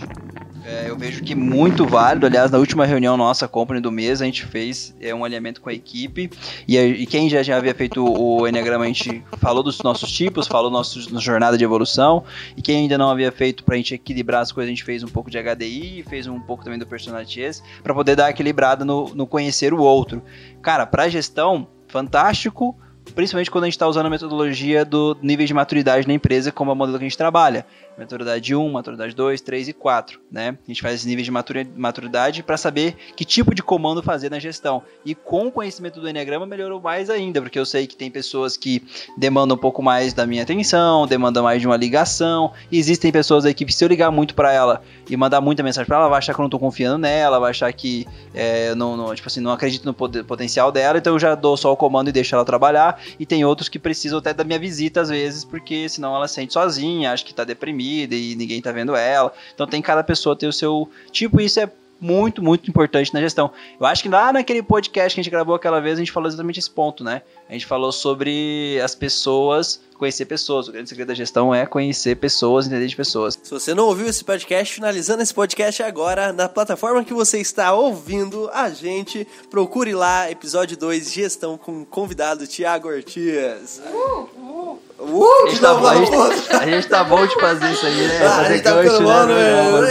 [0.67, 2.25] é, eu vejo que muito válido.
[2.27, 5.69] Aliás, na última reunião nossa, company do mês, a gente fez é, um alinhamento com
[5.69, 6.31] a equipe.
[6.67, 10.11] E, a- e quem já, já havia feito o Enneagrama, a gente falou dos nossos
[10.11, 12.25] tipos, falou nossa nossa jornada de evolução.
[12.57, 15.09] E quem ainda não havia feito pra gente equilibrar as coisas, a gente fez um
[15.09, 19.27] pouco de HDI, fez um pouco também do Personalities, pra poder dar equilibrada no, no
[19.27, 20.23] conhecer o outro.
[20.63, 22.77] Cara, pra gestão, fantástico.
[23.15, 26.71] Principalmente quando a gente está usando a metodologia do nível de maturidade na empresa, como
[26.71, 27.67] é o modelo que a gente trabalha.
[27.97, 30.21] Maturidade 1, maturidade 2, 3 e 4.
[30.31, 30.59] Né?
[30.65, 34.31] A gente faz esse nível de maturi- maturidade para saber que tipo de comando fazer
[34.31, 34.83] na gestão.
[35.05, 38.57] E com o conhecimento do Enneagrama melhorou mais ainda, porque eu sei que tem pessoas
[38.57, 38.83] que
[39.17, 42.53] demandam um pouco mais da minha atenção, demandam mais de uma ligação.
[42.73, 45.99] Existem pessoas aí que, se eu ligar muito para ela e mandar muita mensagem para
[45.99, 49.15] ela, vai achar que eu não tô confiando nela, vai achar que é, não, não-
[49.15, 52.09] tipo assim, não acredito no poder- potencial dela, então eu já dou só o comando
[52.09, 53.01] e deixo ela trabalhar.
[53.21, 56.35] E tem outros que precisam até da minha visita às vezes, porque senão ela se
[56.35, 59.33] sente sozinha, acha que tá deprimida e ninguém tá vendo ela.
[59.55, 61.71] Então tem cada pessoa ter o seu tipo, e isso é
[62.01, 63.51] muito, muito importante na gestão.
[63.81, 66.29] Eu acho que lá naquele podcast que a gente gravou aquela vez, a gente falou
[66.29, 67.23] exatamente esse ponto, né?
[67.49, 70.69] A gente falou sobre as pessoas, conhecer pessoas.
[70.69, 73.39] O grande segredo da gestão é conhecer pessoas, entender de pessoas.
[73.43, 77.73] Se você não ouviu esse podcast, finalizando esse podcast agora, na plataforma que você está
[77.73, 83.81] ouvindo a gente, procure lá, episódio 2, gestão com o convidado Thiago Ortiz.
[83.81, 84.54] Uh,
[84.99, 87.85] A que gente, tá, não, a, gente, vamos- a gente tá bom de fazer isso
[87.87, 88.21] aí, né?
[88.23, 88.99] Ah, a fazer gente tá gancho, né?
[89.01, 89.63] bom, Não, né?
[89.63, 89.89] não, não.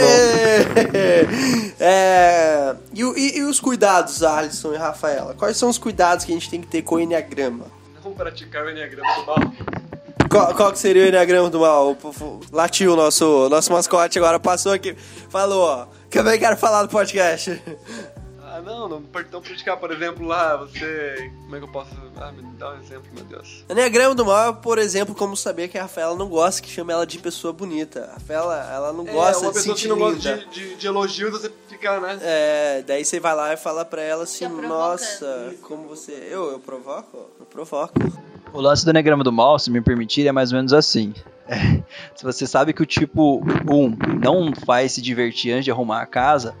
[1.80, 5.34] É, e, e- e os cuidados, Alisson e Rafaela?
[5.34, 7.66] Quais são os cuidados que a gente tem que ter com o Enneagrama?
[8.02, 9.38] Vamos praticar o Enneagrama do mal.
[10.30, 11.96] Qual, qual que seria o Enneagrama do mal?
[12.52, 14.96] Latiu o nosso, nosso mascote agora, passou aqui,
[15.28, 15.86] falou, ó.
[16.10, 17.60] Também quero falar do podcast.
[18.54, 21.28] Ah, não, não, não praticar, por exemplo, lá, você.
[21.42, 21.90] Como é que eu posso.
[22.16, 23.64] Ah, me dá um exemplo, meu Deus.
[23.68, 26.92] Enneagrama do mal é, por exemplo, como saber que a Rafaela não gosta que chame
[26.92, 28.04] ela de pessoa bonita.
[28.10, 30.36] A Rafaela, ela não gosta é, uma de pessoa sentir que não linda.
[30.36, 32.16] gosta de, de, de elogios, você fica, né?
[32.22, 36.12] É, daí você vai lá e fala pra ela assim, nossa, como você...
[36.30, 37.28] Eu, eu provoco?
[37.40, 37.94] Eu provoco.
[38.52, 41.12] O lance do Enneagrama do Mal, se me permitir, é mais ou menos assim.
[41.48, 41.82] É,
[42.14, 46.06] se você sabe que o tipo 1 não faz se divertir antes de arrumar a
[46.06, 46.54] casa,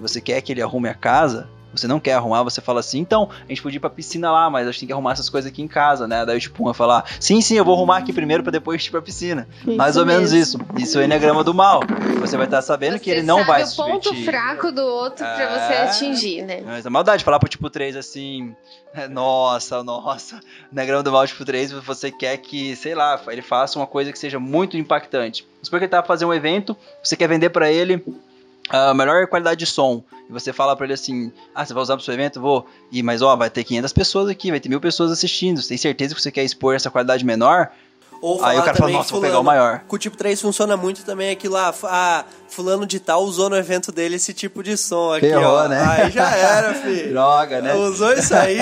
[0.00, 3.28] você quer que ele arrume a casa, você não quer arrumar, você fala assim, então,
[3.44, 5.50] a gente podia ir pra piscina lá, mas a gente tem que arrumar essas coisas
[5.52, 6.24] aqui em casa, né?
[6.24, 8.82] Daí o tipo 1 vai falar, sim, sim, eu vou arrumar aqui primeiro pra depois
[8.84, 9.46] ir pra piscina.
[9.76, 10.58] mais ou menos isso.
[10.78, 11.82] Isso é o Enneagrama do Mal.
[12.20, 14.24] Você vai estar sabendo Você que ele não sabe vai o se ponto divertir.
[14.24, 15.82] fraco do outro pra você É.
[15.84, 16.62] atingir, né?
[16.64, 18.56] Mas a maldade, falar pro tipo 3 assim,
[18.94, 20.40] é, nossa, nossa,
[20.72, 24.10] na grama do mal tipo 3 você quer que, sei lá, ele faça uma coisa
[24.10, 25.46] que seja muito impactante.
[25.62, 28.02] Supor que ele tá fazendo um evento, você quer vender pra ele
[28.68, 30.02] a melhor qualidade de som.
[30.28, 32.40] E você fala pra ele assim, ah, você vai usar pro seu evento?
[32.40, 32.66] Vou.
[32.92, 35.60] E, mas ó, vai ter 500 pessoas aqui, vai ter mil pessoas assistindo.
[35.62, 37.70] Você tem certeza que você quer expor essa qualidade menor?
[38.20, 39.80] Ou Aí falar o cara fala, nossa, que vou pegar o fulano- maior.
[39.86, 41.72] Com o tipo 3 funciona muito também aquilo lá.
[41.84, 45.68] Ah, fulano de tal usou no evento dele esse tipo de som aqui, Ferrou, ó.
[45.68, 45.80] né?
[45.88, 47.10] Aí já era, filho.
[47.12, 47.74] Droga, né?
[47.76, 48.58] Usou isso aí.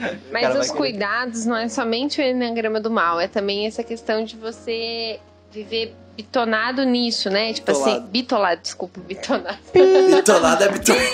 [0.30, 0.76] Mas os querer.
[0.76, 5.18] cuidados não é somente o enneagrama do mal, é também essa questão de você
[5.50, 7.52] viver bitonado nisso, né?
[7.52, 7.90] Tipo Bitolado.
[7.90, 9.58] assim, bitolado, desculpa, bitonado.
[9.72, 11.08] Bitolado é bitolado.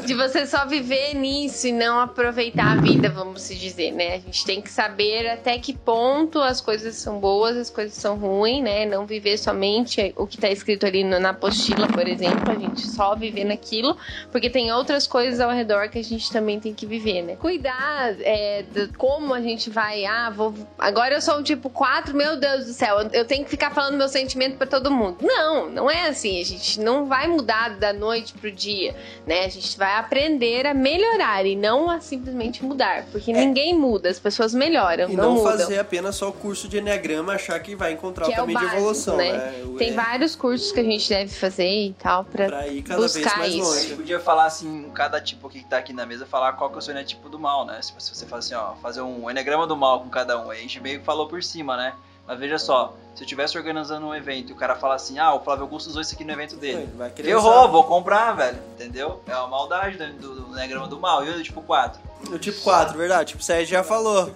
[0.06, 4.14] de você só viver nisso e não aproveitar a vida, vamos se dizer, né?
[4.14, 8.16] A gente tem que saber até que ponto as coisas são boas, as coisas são
[8.16, 8.86] ruins, né?
[8.86, 13.16] Não viver somente o que tá escrito ali na apostila, por exemplo, a gente só
[13.16, 13.96] viver naquilo,
[14.30, 17.34] porque tem outras coisas ao redor que a gente também tem que viver, né?
[17.34, 20.54] Cuidar é, de como a gente vai, ah, vou.
[20.78, 23.96] Agora eu sou um tipo 4, meu Deus do céu, eu- tenho que ficar falando
[23.96, 25.18] meu sentimento pra todo mundo.
[25.20, 26.40] Não, não é assim.
[26.40, 28.94] A gente não vai mudar da noite pro dia,
[29.26, 29.44] né?
[29.44, 34.18] A gente vai aprender a melhorar e não a simplesmente mudar, porque ninguém muda, as
[34.18, 35.10] pessoas melhoram, É.
[35.10, 35.52] E não, não mudam.
[35.58, 38.40] fazer apenas só o curso de Enneagrama, achar que vai encontrar que o é o
[38.40, 39.32] caminho de básico, evolução, né?
[39.32, 39.62] né?
[39.64, 42.50] O- Tem é, vários cursos que a gente deve fazer e tal vez
[42.96, 43.72] buscar mais isso.
[43.72, 43.94] A gente longe.
[43.96, 46.82] podia falar assim, cada tipo que tá aqui na mesa, falar qual que é o
[46.82, 47.80] seu eneatipo do mal, né?
[47.82, 50.50] Se você, fala assim, ó, fazer um enegrama do mal com cada um.
[50.50, 51.85] Aí a gente meio que falou por cima, né?
[52.26, 55.32] Mas veja só, se eu estivesse organizando um evento e o cara fala assim, ah,
[55.34, 56.82] o Flávio Augusto usou isso aqui no evento dele.
[56.82, 57.66] Ele vai usar.
[57.68, 58.58] vou comprar, velho.
[58.74, 59.22] Entendeu?
[59.28, 61.24] É uma maldade do, do, do enegrama do mal.
[61.24, 62.00] E o tipo 4?
[62.32, 63.30] O tipo 4, verdade.
[63.30, 64.34] Tipo 7 já falou.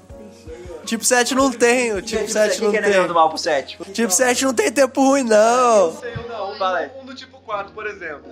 [0.85, 3.21] Tipo 7 não tem, o tipo 7 O não que é enegrama do tem.
[3.21, 3.79] mal pro 7?
[3.93, 5.93] Tipo 7 não tem tempo ruim, não.
[5.99, 6.55] Sei eu não.
[6.57, 6.91] Fala aí.
[7.01, 8.23] Um do tipo 4, por exemplo.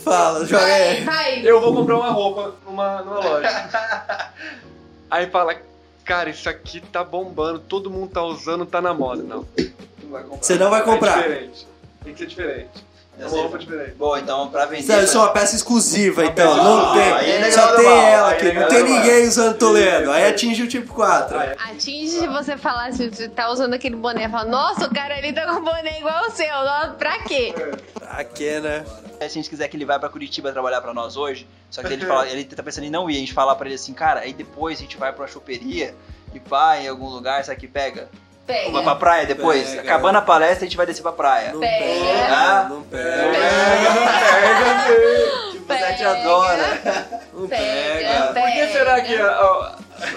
[0.00, 1.02] Fala, joga aí.
[1.04, 1.40] vai.
[1.46, 3.70] Eu vou comprar uma roupa numa, numa loja.
[5.10, 5.54] Aí fala,
[6.08, 9.22] cara, isso aqui tá bombando, todo mundo tá usando, tá na moda.
[9.22, 9.46] Não.
[10.02, 10.42] Não vai comprar.
[10.42, 11.18] Você não vai comprar.
[11.18, 11.66] É diferente.
[12.02, 12.87] Tem que ser diferente.
[13.20, 13.94] É uma roupa diferente.
[13.96, 15.02] Bom, então pra vender...
[15.02, 16.56] Isso é uma peça exclusiva, então.
[16.56, 17.42] Não aí é tem.
[17.42, 18.52] legal Só tem mal, ela aí é aqui.
[18.52, 20.10] Não tem ninguém usando Toledo.
[20.12, 21.36] Aí atinge o tipo 4.
[21.70, 25.32] Atinge se você falar, se você tá usando aquele boné, fala, nossa, o cara ali
[25.32, 27.54] tá com um boné igual o seu, Nossa, pra quê?
[27.94, 28.84] Pra quê, né?
[29.18, 31.92] Se a gente quiser que ele vá pra Curitiba trabalhar pra nós hoje, só que
[31.92, 34.20] ele, fala, ele tá pensando em não ir, a gente falar pra ele assim, cara,
[34.20, 35.94] aí depois a gente vai pra uma choperia
[36.32, 38.08] e vai em algum lugar, sabe que pega?
[38.48, 38.96] Vai pra Pega.
[38.96, 39.68] praia depois?
[39.68, 39.82] Pega.
[39.82, 41.52] Acabando a palestra, a gente vai descer pra praia.
[41.52, 41.78] Não Pega.
[41.84, 42.64] pega.
[42.70, 43.28] Não pega.
[45.52, 46.80] Tipo, o Zé te adora.
[47.34, 48.40] Não Pega, pega.
[48.40, 49.20] Por que será que.
[49.20, 49.70] ó,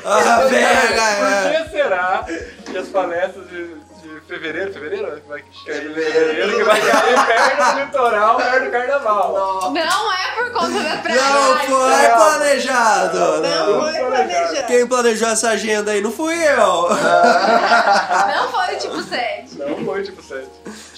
[0.06, 2.26] Ah, pega, Por que será
[2.66, 5.22] que as palestras de, de fevereiro, fevereiro?
[5.22, 6.12] Que vai Fevereiro.
[6.12, 9.72] fevereiro, que vai cair perto do litoral, perto do carnaval.
[9.72, 11.22] Não é por conta da praia.
[11.22, 13.20] Não foi planejado.
[13.42, 14.68] Não foi planejado.
[14.68, 16.90] Quem planejou essa agenda aí não fui eu.
[16.90, 19.58] Não foi o tipo 7.
[19.58, 20.48] Não foi tipo 7.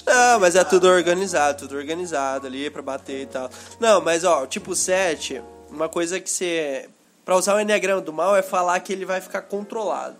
[0.05, 3.49] Não, mas é tudo organizado, tudo organizado ali pra bater e tal.
[3.79, 6.89] Não, mas ó, o tipo 7, uma coisa que você.
[7.25, 10.17] Pra usar o Enneagrama do mal é falar que ele vai ficar controlado.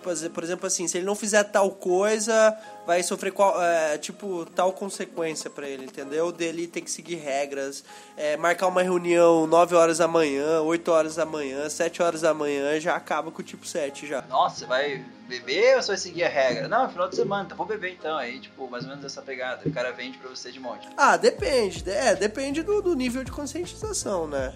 [0.00, 2.56] Tipo, por exemplo, assim, se ele não fizer tal coisa,
[2.86, 6.32] vai sofrer qual, é, tipo tal consequência pra ele, entendeu?
[6.32, 7.84] Dele tem que seguir regras,
[8.16, 12.32] é, marcar uma reunião 9 horas da manhã, 8 horas da manhã, 7 horas da
[12.32, 14.22] manhã, já acaba com o tipo 7 já.
[14.22, 16.66] Nossa, vai beber ou você vai seguir a regra?
[16.66, 18.16] Não, é final de semana, então vou beber então.
[18.16, 19.68] Aí, tipo, mais ou menos essa pegada.
[19.68, 20.88] O cara vende pra você de monte.
[20.96, 21.88] Ah, depende.
[21.88, 24.54] É, depende do, do nível de conscientização, né?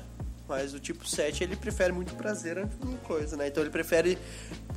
[0.48, 3.48] Mas o tipo 7, ele prefere muito prazer antes de coisa, né?
[3.48, 4.18] Então ele prefere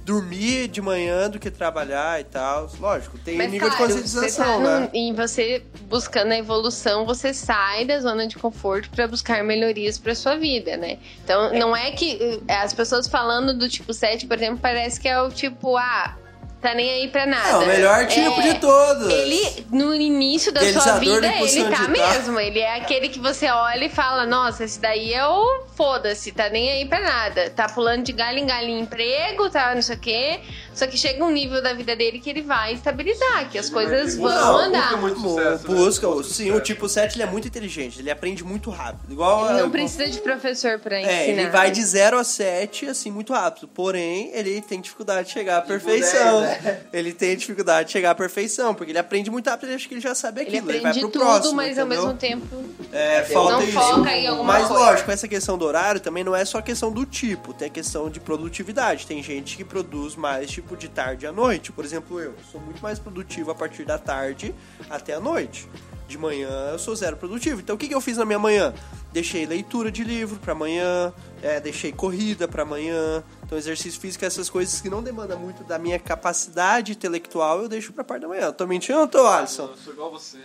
[0.05, 2.71] dormir de manhã do que trabalhar e tal.
[2.79, 4.89] Lógico, tem Mas nível de claro, você conscientização, tá né?
[4.93, 10.15] e você buscando a evolução, você sai da zona de conforto pra buscar melhorias pra
[10.15, 10.99] sua vida, né?
[11.21, 15.09] Então, não é que eh, as pessoas falando do tipo 7, por exemplo, parece que
[15.09, 16.17] é o tipo, ah,
[16.61, 17.49] tá nem aí pra nada.
[17.49, 19.09] É o melhor tipo É, de todos.
[19.13, 21.89] Ele, no início da sua vida, da ele tá dar.
[21.89, 22.39] mesmo.
[22.39, 26.49] Ele é aquele que você olha e fala, nossa, esse daí é o foda-se, tá
[26.49, 27.49] nem aí pra nada.
[27.51, 30.39] Tá pulando de galho em galho em emprego, tá não sei o quê.
[30.73, 34.15] Só que chega um nível da vida dele que ele vai estabilizar, que as coisas
[34.15, 34.81] vão Não, andar.
[34.91, 35.75] busca muito sucesso, né?
[35.75, 39.11] busca, Muito sim, o tipo 7 ele é muito inteligente, ele aprende muito rápido.
[39.11, 41.13] Igual Ele não é, precisa de professor pra ensinar.
[41.13, 43.67] É, ele vai de 0 a 7, assim, muito rápido.
[43.67, 46.46] Porém, ele tem dificuldade de chegar à perfeição.
[46.47, 46.81] Né?
[46.93, 49.93] Ele tem dificuldade de chegar à perfeição, porque ele aprende muito rápido e acha que
[49.93, 50.71] ele já sabe Ele aquilo.
[50.71, 52.03] Ele, vai aprende pro tudo, próximo, mas ao entendeu?
[52.03, 52.63] mesmo tempo.
[52.91, 54.43] É, falta não isso.
[54.43, 54.83] Mas coisa.
[54.83, 58.09] lógico, essa questão do horário também não é só questão do tipo, tem a questão
[58.09, 59.05] de produtividade.
[59.05, 61.71] Tem gente que produz mais tipo de tarde à noite.
[61.71, 64.53] Por exemplo, eu sou muito mais produtivo a partir da tarde
[64.89, 65.67] até a noite.
[66.07, 67.59] De manhã eu sou zero produtivo.
[67.59, 68.73] Então o que, que eu fiz na minha manhã?
[69.11, 73.23] Deixei leitura de livro pra amanhã, é, deixei corrida pra amanhã.
[73.47, 77.93] Então exercício físico, essas coisas que não demandam muito da minha capacidade intelectual, eu deixo
[77.93, 78.51] pra parte da manhã.
[78.51, 79.63] Tô mentindo ou tô, Alisson?
[79.71, 80.37] Eu sou igual você.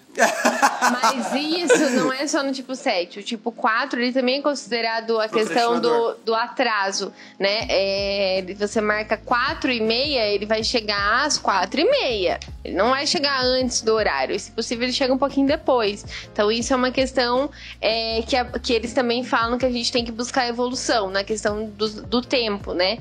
[0.80, 3.18] Mas isso não é só no tipo 7.
[3.18, 7.66] O tipo 4, ele também é considerado a questão do, do atraso, né?
[7.68, 12.38] É, você marca 4 e meia, ele vai chegar às 4 e meia.
[12.64, 14.34] Ele não vai chegar antes do horário.
[14.34, 16.04] E, se possível, ele chega um pouquinho depois.
[16.32, 17.50] Então, isso é uma questão
[17.80, 21.24] é, que, a- que eles também falam que a gente tem que buscar evolução na
[21.24, 22.91] questão do, do tempo, né?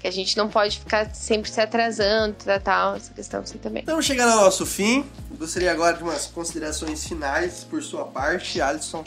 [0.00, 3.80] Que a gente não pode ficar sempre se atrasando, tal, tal essa questão assim também.
[3.80, 5.04] Estamos chegando ao nosso fim.
[5.38, 9.04] Gostaria agora de umas considerações finais por sua parte, Alisson.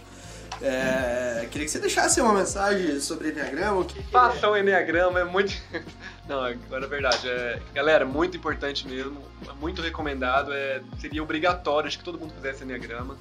[0.62, 3.82] É, queria que você deixasse uma mensagem sobre Enneagrama.
[3.82, 5.54] o que- Faça o Enneagrama, é muito.
[6.28, 7.28] Não, agora é verdade.
[7.28, 7.60] É...
[7.74, 9.18] Galera, muito importante mesmo.
[9.50, 10.54] É muito recomendado.
[10.54, 10.82] É...
[11.02, 13.18] Seria obrigatório, acho que todo mundo fizesse Enneagrama.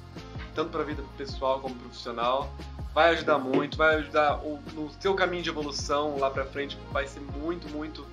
[0.55, 2.51] Tanto para a vida pessoal como profissional.
[2.93, 6.77] Vai ajudar muito, vai ajudar o- no seu caminho de evolução lá pra frente.
[6.91, 8.05] Vai ser muito, muito,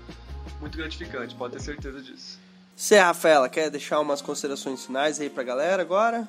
[0.61, 1.35] muito gratificante.
[1.35, 2.39] Pode ter certeza disso.
[2.75, 6.27] Você, Rafaela, quer deixar umas considerações finais aí pra galera agora?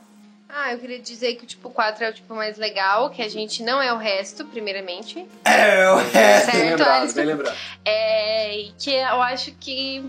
[0.49, 3.29] Ah, eu queria dizer que o tipo 4 é o tipo mais legal, que a
[3.29, 5.25] gente não é o resto, primeiramente.
[5.45, 7.15] É, o Bem Certo, lembrado, Alisson?
[7.15, 7.57] bem lembrado.
[7.85, 10.03] É, e que eu acho que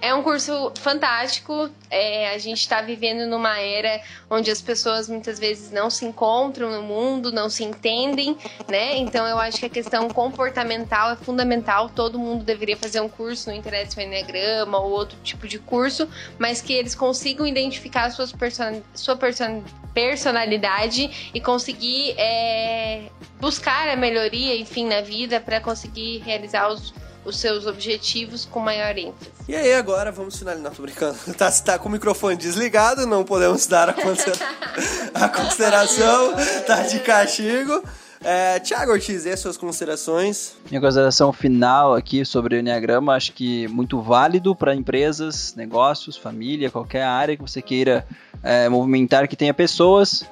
[0.00, 1.70] é um curso fantástico.
[1.90, 6.70] É, a gente está vivendo numa era onde as pessoas muitas vezes não se encontram
[6.70, 8.36] no mundo, não se entendem,
[8.68, 8.96] né?
[8.96, 11.88] Então eu acho que a questão comportamental é fundamental.
[11.88, 15.58] Todo mundo deveria fazer um curso, não interessa se é Enneagrama ou outro tipo de
[15.58, 23.08] curso, mas que eles consigam identificar suas person sua person personalidade e conseguir é,
[23.40, 26.94] buscar a melhoria, enfim, na vida para conseguir realizar os
[27.28, 29.30] os seus objetivos com maior ênfase.
[29.48, 30.64] E aí, agora vamos finalizar.
[30.70, 31.18] Não, tô brincando.
[31.36, 34.38] Tá, tá com o microfone desligado, não podemos dar a, considera-
[35.14, 36.32] a consideração,
[36.66, 37.82] tá de castigo.
[38.24, 40.54] É, Tiago Ortiz, e as suas considerações?
[40.68, 46.68] Minha consideração final aqui sobre o Enneagrama, acho que muito válido para empresas, negócios, família,
[46.68, 48.04] qualquer área que você queira
[48.42, 50.24] é, movimentar que tenha pessoas.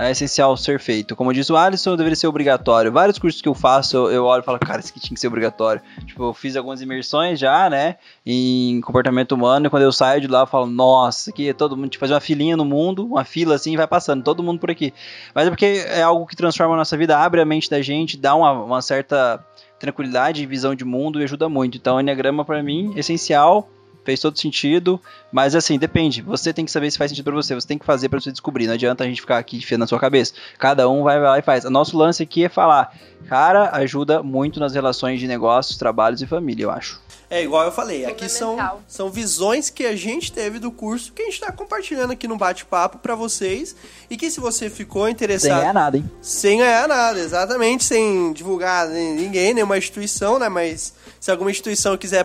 [0.00, 1.16] É essencial ser feito.
[1.16, 2.92] Como diz o Alisson, deveria ser obrigatório.
[2.92, 5.26] Vários cursos que eu faço, eu, olho e falo, cara, isso aqui tinha que ser
[5.26, 5.82] obrigatório.
[6.06, 10.28] Tipo, eu fiz algumas imersões já, né, em comportamento humano, e quando eu saio de
[10.28, 13.24] lá, eu falo, nossa, aqui é todo mundo, tipo, fazer uma filinha no mundo, uma
[13.24, 14.94] fila assim, vai passando, todo mundo por aqui.
[15.34, 18.16] Mas é porque é algo que transforma a nossa vida, abre a mente da gente,
[18.16, 19.44] dá uma, uma certa
[19.80, 21.76] tranquilidade e visão de mundo e ajuda muito.
[21.76, 23.68] Então, o Enneagrama, pra mim, é essencial,
[24.08, 24.98] fez todo sentido,
[25.30, 26.22] mas assim, depende.
[26.22, 28.32] Você tem que saber se faz sentido pra você, você tem que fazer pra você
[28.32, 28.66] descobrir.
[28.66, 30.32] Não adianta a gente ficar aqui enfiando na sua cabeça.
[30.58, 31.66] Cada um vai lá e faz.
[31.66, 32.96] O nosso lance aqui é falar,
[33.28, 37.02] cara, ajuda muito nas relações de negócios, trabalhos e família, eu acho.
[37.30, 38.56] É igual eu falei, aqui são,
[38.86, 42.38] são visões que a gente teve do curso que a gente tá compartilhando aqui no
[42.38, 43.76] bate-papo pra vocês.
[44.08, 45.58] E que se você ficou Sem interessado.
[45.58, 46.10] ganhar nada, hein?
[46.22, 50.48] Sem ganhar nada, exatamente, sem divulgar ninguém, nenhuma instituição, né?
[50.48, 50.94] Mas
[51.28, 52.24] se alguma instituição quiser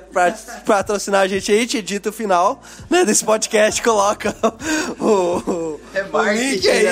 [0.65, 4.33] patrocinar a gente aí, a gente edita o final né, desse podcast, coloca
[4.97, 5.81] o, o,
[6.13, 6.85] o link aí.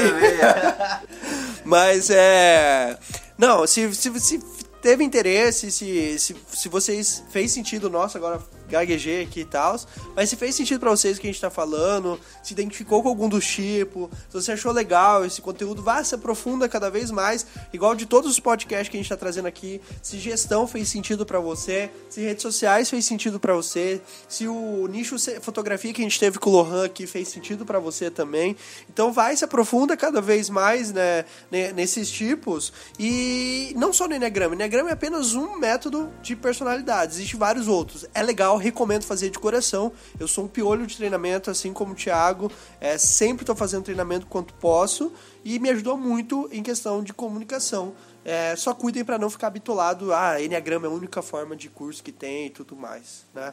[1.64, 2.97] Mas é.
[3.38, 4.43] Não, se, se, se
[4.82, 8.41] teve interesse, se, se, se vocês fez sentido nosso, agora
[8.72, 9.80] gaguejei aqui e tal,
[10.15, 13.09] mas se fez sentido pra vocês o que a gente tá falando, se identificou com
[13.09, 17.45] algum dos tipos, se você achou legal esse conteúdo, vá se aprofunda cada vez mais,
[17.74, 21.26] igual de todos os podcasts que a gente tá trazendo aqui, se gestão fez sentido
[21.26, 26.03] pra você, se redes sociais fez sentido pra você, se o nicho fotografia que a
[26.03, 28.55] gente teve com o Lohan aqui fez sentido pra você também.
[28.89, 34.15] Então vai se aprofunda cada vez mais, né, ne- nesses tipos e não só no
[34.15, 34.55] Enneagrama.
[34.55, 38.05] Enneagrama é apenas um método de personalidade, existem vários outros.
[38.13, 39.91] É legal, recomendo fazer de coração.
[40.20, 44.26] Eu sou um piolho de treinamento, assim como o Thiago, é, sempre estou fazendo treinamento
[44.28, 45.12] quanto posso
[45.43, 47.93] e me ajudou muito em questão de comunicação.
[48.24, 52.03] É, só cuidem para não ficar bitolado, ah, Enneagrama é a única forma de curso
[52.03, 53.51] que tem e tudo mais, né?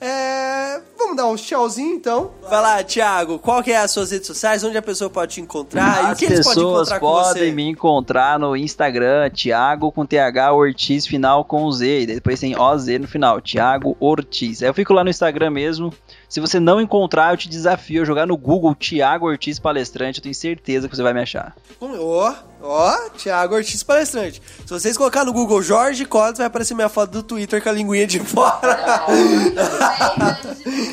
[0.00, 2.30] É, vamos dar um tchauzinho então.
[2.48, 5.40] Vai lá, Thiago, qual que é as suas redes sociais, onde a pessoa pode te
[5.40, 7.34] encontrar e o As que eles podem pessoas encontrar com você?
[7.34, 12.58] podem me encontrar no Instagram, Thiago com TH Ortiz final com Z, e depois tem
[12.58, 14.62] OZ no final, Thiago Ortiz.
[14.62, 15.92] Aí eu fico lá no Instagram mesmo.
[16.28, 20.22] Se você não encontrar, eu te desafio a jogar no Google Thiago Ortiz palestrante, eu
[20.22, 21.54] tenho certeza que você vai me achar.
[21.80, 24.42] Ó, ó, Thiago Ortiz palestrante.
[24.64, 27.72] Se vocês colocar no Google Jorge Cotes, vai aparecer minha foto do Twitter com a
[27.72, 29.04] linguinha de fora.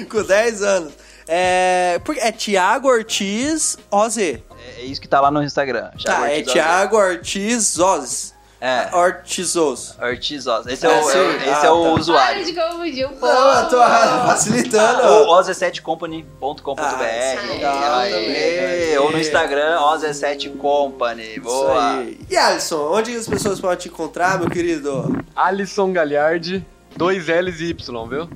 [0.09, 0.93] com 10 anos.
[1.27, 4.17] É, é Thiago Ortiz OZ.
[4.17, 4.41] É,
[4.77, 5.89] é isso que tá lá no Instagram.
[6.03, 6.53] Tá, é Ortiz.
[6.53, 8.32] Thiago Ortiz Oz.
[8.65, 8.95] É.
[8.95, 9.93] Ortizos.
[10.01, 10.65] Ortiz Oz.
[10.67, 11.17] Esse é, Ah, o, sim.
[11.17, 11.89] é- esse Ah, é o tá.
[11.99, 12.35] usuário.
[12.35, 13.25] Para de confundir o povo.
[13.33, 13.77] Não, eu tô
[14.25, 15.01] facilitando.
[15.03, 16.81] O oz7company.com.br.
[16.81, 18.97] Ah, legal Aí, também.
[18.99, 21.31] Ou no Instagram, oz7company.
[21.31, 21.97] Isso Boa.
[21.97, 22.19] aí.
[22.29, 25.13] E Alisson, onde as pessoas podem te encontrar, meu querido?
[25.35, 28.29] Alisson Galhardi, dois L's e Y, viu?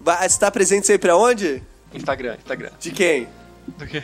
[0.00, 1.62] Vai- Você tá presente sempre aonde?
[1.92, 2.70] Instagram, Instagram.
[2.80, 3.28] De quem?
[3.66, 4.02] Do quê?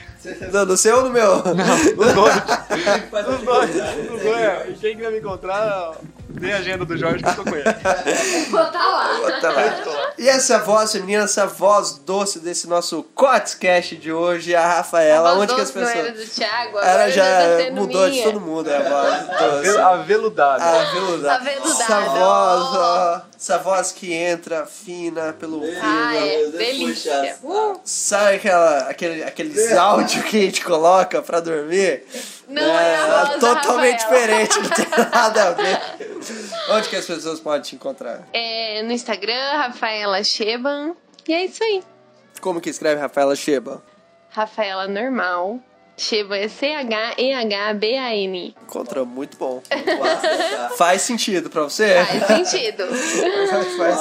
[0.52, 1.34] No, no seu ou no meu?
[1.36, 1.42] Os
[2.14, 2.34] dois.
[3.28, 3.70] Os dois.
[4.11, 4.78] Os dois.
[4.80, 5.92] Quem quiser me encontrar,
[6.33, 7.64] Dê a agenda do Jorge que eu tô com ele.
[8.51, 9.41] Vou tá lá.
[9.41, 10.12] Tá lá.
[10.18, 15.35] E essa voz feminina, essa voz doce desse nosso Cotscast de hoje, a Rafaela, A
[15.35, 16.28] voz onde que as doce não era pessoas.
[16.28, 18.24] do Thiago, Ela agora já tá mudou de minha.
[18.24, 19.26] todo mundo, é a voz
[19.64, 19.78] doce.
[19.78, 20.62] Aveludado.
[20.62, 21.35] Aveludada.
[21.37, 21.70] Aveludada.
[21.70, 25.78] Essa voz, ó, essa voz que entra fina pelo ouvido.
[25.83, 26.47] Ah, é.
[26.47, 27.37] Delícia.
[27.43, 32.05] Uh, Sabe aquela, aquele, aqueles áudios que a gente coloca pra dormir?
[32.49, 35.81] não é, a voz totalmente diferente, não tem nada a ver.
[36.70, 38.28] Onde que as pessoas podem te encontrar?
[38.32, 40.94] É, no Instagram, Rafaela Sheban.
[41.28, 41.82] E é isso aí.
[42.40, 43.82] Como que escreve Rafaela Sheba?
[44.30, 45.60] Rafaela Normal.
[46.01, 48.55] Sheban é C-H-E-H-B-A-N.
[48.62, 49.62] Encontra muito bom.
[50.78, 51.96] Faz sentido pra você?
[52.26, 52.84] Faz sentido.
[53.76, 54.01] Faz.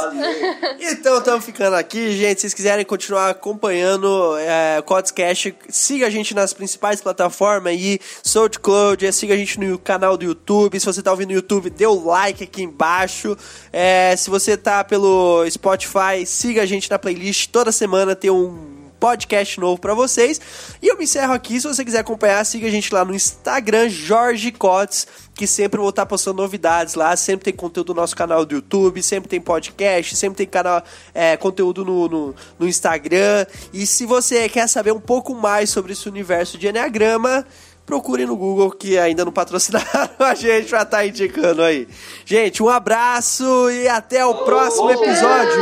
[0.80, 2.38] Então, estamos ficando aqui, gente.
[2.38, 8.00] Se vocês quiserem continuar acompanhando é, o Codscast, siga a gente nas principais plataformas aí,
[8.24, 10.80] SoundCloud, siga a gente no canal do YouTube.
[10.80, 13.36] Se você tá ouvindo no YouTube, dê o like aqui embaixo.
[13.74, 17.50] É, se você tá pelo Spotify, siga a gente na playlist.
[17.50, 20.40] Toda semana tem um podcast novo pra vocês.
[20.82, 21.60] E eu me encerro aqui.
[21.60, 25.90] Se você quiser acompanhar, siga a gente lá no Instagram, Jorge Cotes, que sempre vou
[25.90, 27.16] estar postando novidades lá.
[27.16, 30.84] Sempre tem conteúdo no nosso canal do YouTube, sempre tem podcast, sempre tem canal,
[31.14, 33.46] é, conteúdo no, no, no Instagram.
[33.74, 37.46] E se você quer saber um pouco mais sobre esse universo de Enneagrama,
[37.90, 41.88] procure no Google que ainda não patrocinaram a gente pra estar indicando aí.
[42.24, 45.60] Gente, um abraço e até o próximo episódio.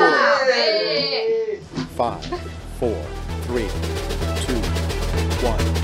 [1.95, 2.41] Five,
[2.79, 3.16] four,
[3.47, 3.69] three,
[4.45, 4.59] two,
[5.41, 5.76] one.